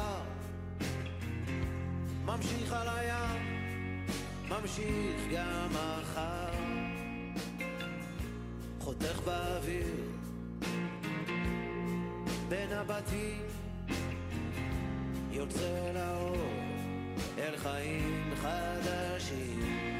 ממשיך 2.35 2.73
על 2.73 2.87
הים, 2.89 4.05
ממשיך 4.49 5.21
גם 5.31 5.69
מחר, 5.69 6.51
חותך 8.79 9.19
באוויר, 9.25 9.95
בין 12.49 12.71
הבתים, 12.71 13.41
יוצא 15.31 15.91
לאור, 15.93 16.37
אל 17.37 17.57
חיים 17.57 18.33
חדשים. 18.35 19.90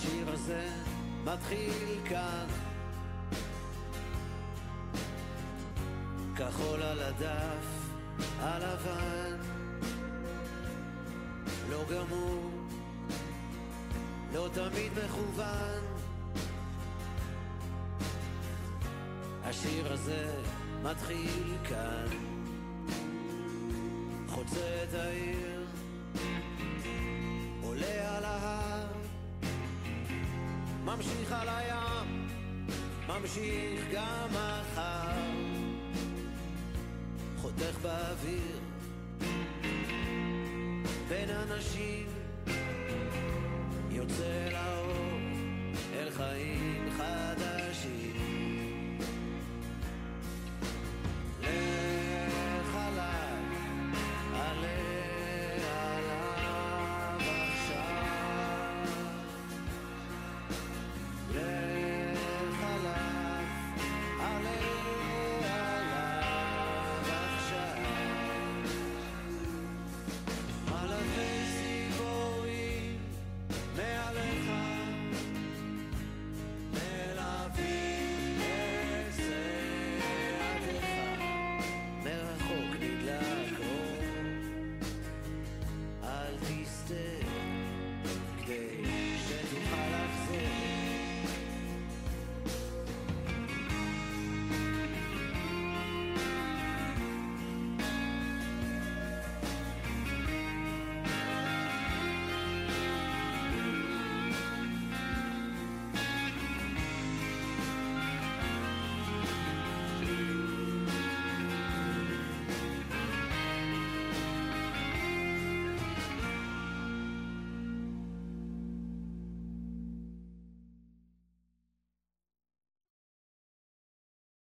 השיר 0.00 0.32
הזה 0.32 0.68
מתחיל 1.24 1.98
כאן 2.04 2.46
כחול 6.36 6.82
על 6.82 7.02
הדף 7.02 7.66
הלבן 8.38 9.36
לא 11.70 11.82
גמור 11.90 12.50
לא 14.32 14.48
תמיד 14.52 14.92
מכוון. 15.04 15.82
השיר 19.44 19.92
הזה 19.92 20.42
מתחיל 20.82 21.56
כאן. 21.64 22.06
חוצה 24.28 24.84
את 24.88 24.94
העיר 24.94 25.59
ממשיך 30.96 31.32
על 31.32 31.48
הים, 31.48 32.28
ממשיך 33.08 33.84
גם 33.92 34.28
מחר, 34.30 35.12
חותך 37.36 37.78
באוויר, 37.82 38.58
בין 41.08 41.30
אנשים, 41.30 42.06
יוצא 43.90 44.48
לאור, 44.52 45.18
אל 45.94 46.10
חיים 46.10 46.88
חדשים. 46.98 48.29